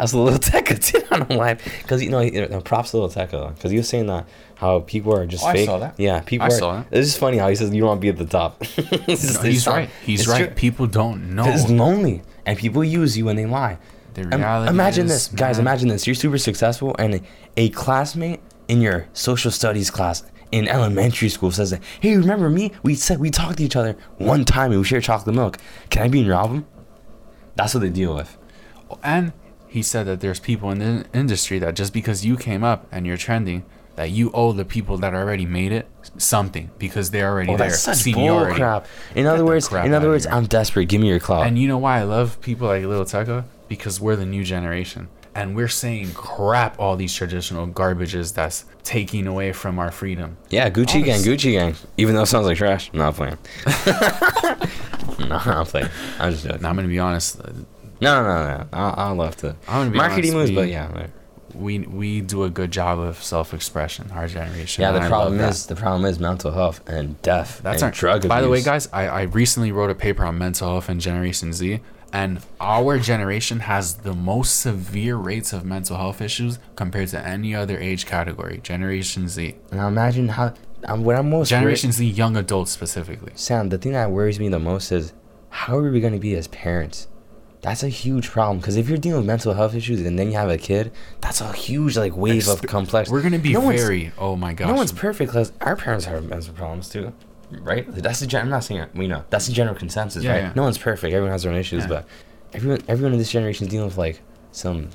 That's 0.02 0.14
a 0.14 0.18
little 0.18 0.40
Tekka 0.52 0.84
too. 0.84 1.04
I 1.12 1.20
don't 1.20 1.30
know 1.30 1.56
because 1.84 2.02
you 2.02 2.10
know, 2.10 2.22
you 2.22 2.48
know, 2.48 2.60
props 2.60 2.90
to 2.92 2.98
Lil 2.98 3.10
Tecca 3.10 3.54
because 3.54 3.70
he 3.70 3.78
was 3.78 3.88
saying 3.88 4.08
that 4.08 4.28
how 4.56 4.80
people 4.80 5.16
are 5.16 5.28
just 5.28 5.44
Oh, 5.44 5.48
I 5.50 5.54
fake. 5.54 5.68
saw 5.68 5.78
that. 5.78 5.94
Yeah, 6.00 6.22
people. 6.22 6.46
I 6.46 6.48
are, 6.48 6.58
saw 6.58 6.76
that. 6.78 6.88
It's 6.90 7.10
just 7.10 7.20
funny 7.20 7.38
how 7.38 7.50
he 7.50 7.56
says 7.56 7.72
you 7.72 7.86
want 7.86 8.00
to 8.00 8.02
be 8.02 8.10
at 8.10 8.18
the 8.18 8.26
top. 8.26 8.60
Just- 8.64 9.44
No, 9.44 9.50
he's 9.50 9.68
right. 9.68 9.90
He's 10.04 10.28
right. 10.28 10.46
true. 10.48 10.56
People 10.56 10.88
don't 10.88 11.36
know. 11.36 11.46
It's 11.46 11.70
lonely, 11.70 12.24
and 12.48 12.58
people 12.58 12.84
use 12.84 13.16
you 13.16 13.26
when 13.26 13.36
they 13.36 13.46
lie. 13.46 13.78
The 14.16 14.24
reality 14.24 14.72
imagine 14.72 15.06
is, 15.06 15.12
this, 15.12 15.28
guys. 15.28 15.60
Imagine 15.60 15.88
this. 15.90 16.08
You're 16.08 16.16
super 16.16 16.40
successful, 16.40 16.96
and 16.98 17.14
a, 17.16 17.22
a 17.58 17.70
classmate 17.70 18.40
in 18.68 18.82
your 18.82 19.08
social 19.14 19.52
studies 19.52 19.92
class 19.92 20.24
in 20.52 20.68
elementary 20.68 21.30
school 21.30 21.52
says 21.52 21.70
that, 21.70 21.82
"Hey, 22.00 22.18
remember 22.18 22.50
me? 22.50 22.72
We 22.82 22.96
said 22.96 23.20
we 23.20 23.30
talked 23.30 23.60
to 23.60 23.64
each 23.64 23.76
other 23.76 23.96
one 24.18 24.46
time, 24.46 24.72
and 24.72 24.82
we 24.82 24.84
shared 24.84 25.04
chocolate 25.04 25.36
milk. 25.36 25.60
Can 25.92 26.02
I 26.02 26.08
be 26.08 26.22
in 26.22 26.26
your 26.26 26.36
album?" 26.36 26.66
That's 27.56 27.76
what 27.76 27.82
they 27.82 27.90
deal 27.90 28.16
with. 28.16 28.36
And 29.04 29.32
he 29.72 29.82
said 29.82 30.04
that 30.08 30.20
there's 30.20 30.40
people 30.40 30.70
in 30.72 30.80
the 30.80 31.06
industry 31.14 31.58
that 31.60 31.76
just 31.76 31.94
because 31.94 32.26
you 32.26 32.36
came 32.38 32.64
up 32.64 32.88
and 32.92 33.08
you're 33.08 33.18
trending, 33.18 33.64
that 33.96 34.10
you 34.12 34.30
owe 34.34 34.52
the 34.52 34.66
people 34.66 34.98
that 34.98 35.14
already 35.14 35.46
made 35.46 35.72
it 35.72 35.88
something 36.18 36.70
because 36.78 37.12
they're 37.12 37.30
already 37.30 37.54
Oh, 37.54 37.58
there. 37.58 37.70
that's 37.70 37.82
such 37.82 37.98
seniority. 37.98 38.52
bull 38.52 38.56
crap. 38.58 38.86
In 39.16 39.26
other 39.28 39.46
words, 39.46 39.72
in 39.72 39.94
other 39.94 40.10
words, 40.10 40.26
here. 40.26 40.34
I'm 40.34 40.46
desperate. 40.46 40.86
Give 40.88 41.00
me 41.00 41.08
your 41.08 41.20
clout. 41.20 41.48
And 41.48 41.58
you 41.58 41.68
know 41.68 41.78
why 41.78 42.00
I 42.00 42.04
love 42.04 42.40
people 42.42 42.68
like 42.68 42.84
Lil 42.84 43.06
Tecca? 43.06 43.46
Because 43.70 44.00
we're 44.02 44.16
the 44.18 44.26
new 44.26 44.44
generation. 44.44 45.08
And 45.34 45.56
we're 45.56 45.70
saying 45.70 46.12
crap 46.14 46.78
all 46.78 46.98
these 46.98 47.14
traditional 47.14 47.66
garbages 47.68 48.34
that's 48.34 48.66
taking 48.84 49.26
away 49.28 49.54
from 49.54 49.80
our 49.80 49.90
freedom. 49.92 50.36
yeah, 50.50 50.70
Gucci 50.70 51.02
gang, 51.06 51.22
Gucci 51.22 51.54
gang. 51.54 51.76
Even 51.96 52.16
though 52.16 52.24
it 52.24 52.26
sounds 52.26 52.46
like 52.48 52.58
trash, 52.58 52.90
I'm 52.92 53.00
not 53.00 53.16
playing. 53.16 53.38
no, 55.30 55.38
I'm 55.38 55.66
playing. 55.66 55.88
I'm 56.20 56.32
just 56.32 56.44
joking. 56.46 56.62
Now 56.62 56.70
I'm 56.70 56.76
gonna 56.76 56.88
be 56.90 57.00
honest. 57.00 57.40
No, 58.02 58.24
no, 58.24 58.44
no, 58.44 58.58
no. 58.58 58.68
I'll, 58.74 58.94
I'll 59.10 59.16
love 59.16 59.36
to. 59.38 59.50
I'm 59.68 59.82
gonna 59.82 59.92
be 59.92 59.98
Marketing 59.98 60.34
moves, 60.34 60.52
but 60.52 60.68
yeah. 60.70 60.90
like- 60.94 61.10
We 61.54 61.80
we 61.80 62.22
do 62.22 62.44
a 62.46 62.50
good 62.50 62.72
job 62.72 62.98
of 63.00 63.22
self-expression. 63.22 64.12
Our 64.12 64.28
generation. 64.28 64.82
Yeah, 64.82 64.92
the 64.94 65.08
problem 65.08 65.40
is 65.40 65.66
the 65.68 65.76
problem 65.76 66.06
is 66.06 66.18
mental 66.20 66.52
health 66.52 66.82
and 66.88 67.22
death 67.22 67.60
That's 67.62 67.82
and 67.82 67.90
our 67.90 67.92
drug 67.92 68.18
abuse. 68.22 68.30
By 68.30 68.42
the 68.42 68.50
way, 68.50 68.62
guys, 68.64 68.88
I, 68.94 69.08
I 69.08 69.22
recently 69.24 69.72
wrote 69.72 69.90
a 69.92 69.96
paper 69.96 70.24
on 70.26 70.38
mental 70.38 70.70
health 70.70 70.88
and 70.90 71.00
Generation 71.02 71.52
Z, 71.54 71.82
and 72.14 72.40
our 72.62 73.00
generation 73.00 73.60
has 73.62 73.96
the 74.08 74.14
most 74.14 74.62
severe 74.62 75.18
rates 75.18 75.52
of 75.54 75.66
mental 75.66 75.98
health 75.98 76.22
issues 76.22 76.58
compared 76.78 77.10
to 77.10 77.20
any 77.36 77.54
other 77.54 77.78
age 77.78 78.06
category. 78.06 78.60
Generation 78.64 79.28
Z, 79.28 79.56
Now 79.74 79.88
imagine 79.90 80.30
how 80.30 80.54
um, 80.86 81.04
what 81.04 81.16
I'm 81.18 81.30
most 81.30 81.50
Generation 81.50 81.92
Z, 81.92 82.06
young 82.08 82.36
adults 82.38 82.72
specifically. 82.72 83.34
Sam, 83.36 83.70
the 83.70 83.78
thing 83.78 83.92
that 83.92 84.10
worries 84.10 84.40
me 84.40 84.48
the 84.50 84.58
most 84.60 84.92
is 84.92 85.14
how 85.50 85.78
are 85.78 85.92
we 85.92 86.00
going 86.00 86.14
to 86.14 86.20
be 86.20 86.34
as 86.36 86.48
parents? 86.48 87.08
That's 87.62 87.84
a 87.84 87.90
huge 87.90 88.30
problem 88.30 88.58
because 88.58 88.76
if 88.76 88.90
you're 88.90 88.98
dealing 88.98 89.20
with 89.20 89.28
mental 89.28 89.54
health 89.54 89.76
issues 89.76 90.02
and 90.02 90.18
then 90.18 90.32
you 90.32 90.38
have 90.38 90.50
a 90.50 90.58
kid, 90.58 90.92
that's 91.22 91.42
a 91.42 91.54
huge 91.54 91.96
like 91.96 92.16
wave 92.18 92.48
of 92.48 92.62
complex. 92.64 93.10
We're 93.10 93.22
gonna 93.22 93.38
be 93.38 93.54
No 93.54 93.62
very. 93.70 94.12
Oh 94.18 94.36
my 94.36 94.54
gosh. 94.54 94.68
No 94.68 94.74
one's 94.74 94.92
perfect 94.92 95.30
because 95.32 95.52
our 95.62 95.76
parents 95.76 96.06
have 96.06 96.24
mental 96.28 96.54
problems 96.56 96.90
too, 96.90 97.14
right? 97.52 97.86
That's 97.88 98.20
the 98.20 98.26
gen- 98.26 98.42
I'm 98.42 98.50
not 98.50 98.64
saying 98.64 98.88
we 98.96 99.08
know 99.08 99.26
that's 99.30 99.46
the 99.46 99.54
general 99.54 99.76
consensus, 99.76 100.24
Yeah, 100.24 100.32
right? 100.32 100.38
yeah. 100.42 100.54
No 100.56 100.64
one's 100.64 100.80
perfect. 100.80 101.14
Everyone 101.14 101.32
has 101.32 101.44
their 101.44 101.52
own 101.52 101.58
issues, 101.60 101.84
Yeah. 101.84 101.90
but 101.90 102.08
everyone 102.54 102.82
everyone 102.88 103.14
in 103.14 103.20
this 103.20 103.30
generation 103.32 103.68
is 103.68 103.72
dealing 103.72 103.86
with 103.88 103.98
like 103.98 104.22
some 104.52 104.90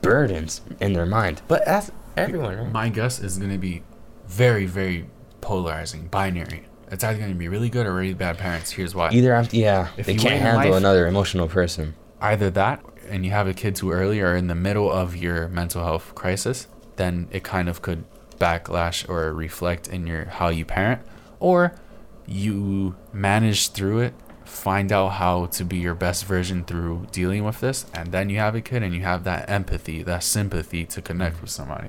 burdens 0.00 0.60
in 0.80 0.92
their 0.92 1.06
mind. 1.06 1.42
But 1.48 1.64
that's 1.66 1.90
everyone, 2.16 2.56
right? 2.56 2.70
My 2.72 2.88
guess 2.88 3.18
is 3.18 3.36
gonna 3.38 3.58
be 3.58 3.82
very, 4.28 4.66
very 4.66 5.06
polarizing, 5.40 6.06
binary. 6.06 6.66
It's 6.90 7.02
either 7.02 7.18
gonna 7.18 7.34
be 7.34 7.48
really 7.48 7.68
good 7.68 7.86
or 7.86 7.94
really 7.94 8.14
bad 8.14 8.38
parents. 8.38 8.70
Here's 8.70 8.94
why. 8.94 9.10
Either 9.10 9.32
after, 9.34 9.56
yeah, 9.56 9.88
If 9.96 10.06
they 10.06 10.14
can't 10.14 10.40
handle 10.40 10.70
life- 10.70 10.78
another 10.78 11.06
emotional 11.06 11.48
person. 11.48 11.94
Either 12.22 12.50
that 12.50 12.82
and 13.08 13.24
you 13.24 13.30
have 13.32 13.46
a 13.46 13.54
kid 13.54 13.74
too 13.76 13.90
early 13.90 14.20
or 14.20 14.34
in 14.34 14.46
the 14.46 14.54
middle 14.54 14.90
of 14.90 15.16
your 15.16 15.48
mental 15.48 15.82
health 15.82 16.14
crisis 16.14 16.66
then 16.96 17.28
it 17.30 17.42
kind 17.42 17.68
of 17.68 17.82
could 17.82 18.04
backlash 18.38 19.08
or 19.08 19.32
reflect 19.34 19.88
in 19.88 20.06
your 20.06 20.24
how 20.26 20.48
you 20.48 20.64
parent 20.64 21.02
or 21.40 21.74
you 22.26 22.94
manage 23.12 23.68
through 23.70 23.98
it 24.00 24.14
find 24.44 24.92
out 24.92 25.08
how 25.10 25.46
to 25.46 25.64
be 25.64 25.76
your 25.78 25.94
best 25.94 26.24
version 26.24 26.62
through 26.64 27.06
dealing 27.10 27.42
with 27.44 27.60
this 27.60 27.86
and 27.94 28.12
then 28.12 28.28
you 28.30 28.38
have 28.38 28.54
a 28.54 28.60
kid 28.60 28.82
and 28.82 28.94
you 28.94 29.00
have 29.02 29.24
that 29.24 29.48
empathy 29.48 30.02
that 30.02 30.22
sympathy 30.22 30.84
to 30.84 31.00
connect 31.02 31.40
with 31.40 31.50
somebody 31.50 31.88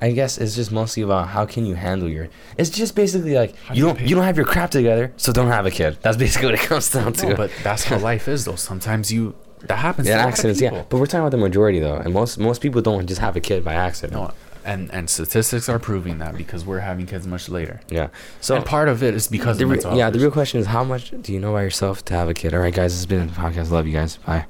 I 0.00 0.10
guess 0.10 0.36
it's 0.36 0.54
just 0.54 0.70
mostly 0.70 1.02
about 1.02 1.28
how 1.28 1.46
can 1.46 1.64
you 1.64 1.74
handle 1.74 2.06
your. 2.06 2.28
It's 2.58 2.68
just 2.68 2.94
basically 2.94 3.34
like 3.34 3.56
How 3.56 3.72
you 3.72 3.78
you 3.78 3.86
don't 3.86 3.98
pay- 3.98 4.06
you 4.06 4.14
don't 4.14 4.24
have 4.24 4.36
your 4.36 4.44
crap 4.44 4.70
together, 4.70 5.14
so 5.16 5.32
don't 5.32 5.46
have 5.48 5.64
a 5.64 5.70
kid. 5.70 5.96
That's 6.02 6.18
basically 6.18 6.48
what 6.50 6.54
it 6.56 6.60
comes 6.60 6.90
down 6.90 7.14
to. 7.14 7.30
no, 7.30 7.34
but 7.34 7.50
that's 7.62 7.84
how 7.84 7.96
life 7.98 8.28
is 8.28 8.44
though 8.44 8.56
sometimes 8.56 9.10
you 9.10 9.34
that 9.68 9.76
happens 9.76 10.08
yeah, 10.08 10.14
to 10.14 10.20
a 10.20 10.22
lot 10.22 10.28
of 10.28 10.32
accidents. 10.32 10.60
Yeah, 10.60 10.84
but 10.88 10.98
we're 10.98 11.06
talking 11.06 11.20
about 11.20 11.30
the 11.30 11.36
majority 11.36 11.78
though, 11.80 11.96
and 11.96 12.12
most 12.12 12.38
most 12.38 12.60
people 12.60 12.82
don't 12.82 13.06
just 13.06 13.20
have 13.20 13.36
a 13.36 13.40
kid 13.40 13.64
by 13.64 13.74
accident. 13.74 14.14
no 14.14 14.32
and 14.66 14.92
and 14.92 15.08
statistics 15.08 15.68
are 15.68 15.78
proving 15.78 16.18
that 16.18 16.36
because 16.36 16.66
we're 16.66 16.80
having 16.80 17.06
kids 17.06 17.26
much 17.26 17.48
later 17.48 17.80
Yeah. 17.88 18.08
So 18.40 18.56
and 18.56 18.64
part 18.64 18.88
of 18.88 19.02
it 19.02 19.14
is 19.14 19.28
because 19.28 19.58
the 19.58 19.64
of 19.64 19.70
re- 19.70 19.76
mental 19.76 19.90
health 19.90 19.98
yeah, 19.98 20.10
the 20.10 20.18
real 20.18 20.32
question 20.32 20.60
is 20.60 20.66
how 20.66 20.82
much 20.82 21.12
do 21.22 21.32
you 21.32 21.38
know 21.38 21.50
about 21.50 21.60
yourself 21.60 22.04
to 22.06 22.14
have 22.14 22.28
a 22.28 22.34
kid? 22.34 22.52
All 22.52 22.60
right, 22.60 22.74
guys, 22.74 22.92
this 22.92 22.98
has 22.98 23.06
been 23.06 23.28
a 23.28 23.32
podcast. 23.32 23.70
Love 23.70 23.86
you 23.86 23.92
guys. 23.92 24.16
Bye. 24.16 24.46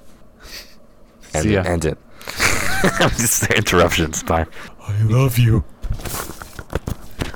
End 1.34 1.42
See 1.44 1.50
it. 1.50 1.52
ya. 1.52 1.62
End 1.64 1.84
it. 1.84 1.98
just 3.18 3.50
interruptions. 3.50 4.22
Bye. 4.22 4.46
I 4.80 5.02
love 5.02 5.38
you. 5.38 5.64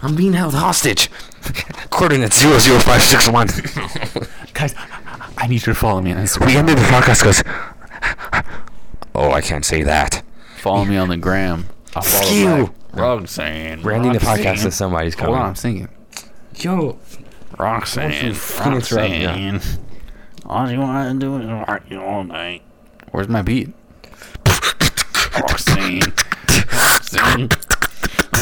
I'm 0.03 0.17
being 0.17 0.33
held 0.33 0.55
hostage. 0.55 1.11
Coordinates 1.91 2.41
zero 2.41 2.59
zero 2.59 2.79
five 2.79 3.03
six 3.03 3.29
one. 3.29 3.49
Guys, 4.55 4.75
I 5.37 5.47
need 5.47 5.55
you 5.67 5.73
to 5.73 5.75
follow 5.75 6.01
me 6.01 6.13
on 6.13 6.19
Instagram. 6.19 6.47
We 6.47 6.57
ended 6.57 6.79
the 6.79 6.83
podcast 6.83 7.21
because. 7.21 7.45
Oh, 9.15 9.31
I 9.33 9.41
can't 9.41 9.65
say 9.65 9.83
that. 9.83 10.23
Follow 10.57 10.85
me 10.85 10.97
on 10.97 11.09
the 11.09 11.17
gram. 11.17 11.67
I'll 11.95 12.03
follow 12.03 12.27
Phew. 12.31 12.67
back. 12.67 12.75
Roxanne. 12.93 13.83
We're 13.83 13.99
the 14.03 14.19
podcast 14.19 14.65
and 14.65 14.75
somebody's 14.75 15.15
Hold 15.19 15.37
on, 15.37 15.47
I'm 15.51 15.55
singing. 15.55 15.89
Yo, 16.57 16.99
Roxanne. 17.59 18.35
fucking 18.35 18.73
interrupt. 18.73 18.91
Roxanne. 18.93 19.61
All 20.47 20.71
you 20.71 20.81
want 20.81 21.21
to 21.21 21.27
do 21.27 21.37
is 21.39 21.47
rock 21.47 21.83
you 21.89 22.03
all 22.03 22.25
night. 22.25 22.63
Where's 23.13 23.29
my 23.29 23.43
beat? 23.43 23.73
Roxanne. 25.35 26.13
Roxanne. 26.73 27.49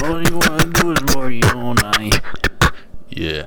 All 0.02 0.22
you 0.28 0.36
want 0.38 0.60
to 0.62 0.82
do 0.82 0.92
is 0.92 1.02
rock 1.14 1.30
you 1.32 1.58
all 1.58 1.74
night. 1.74 2.20
Yeah. 3.10 3.46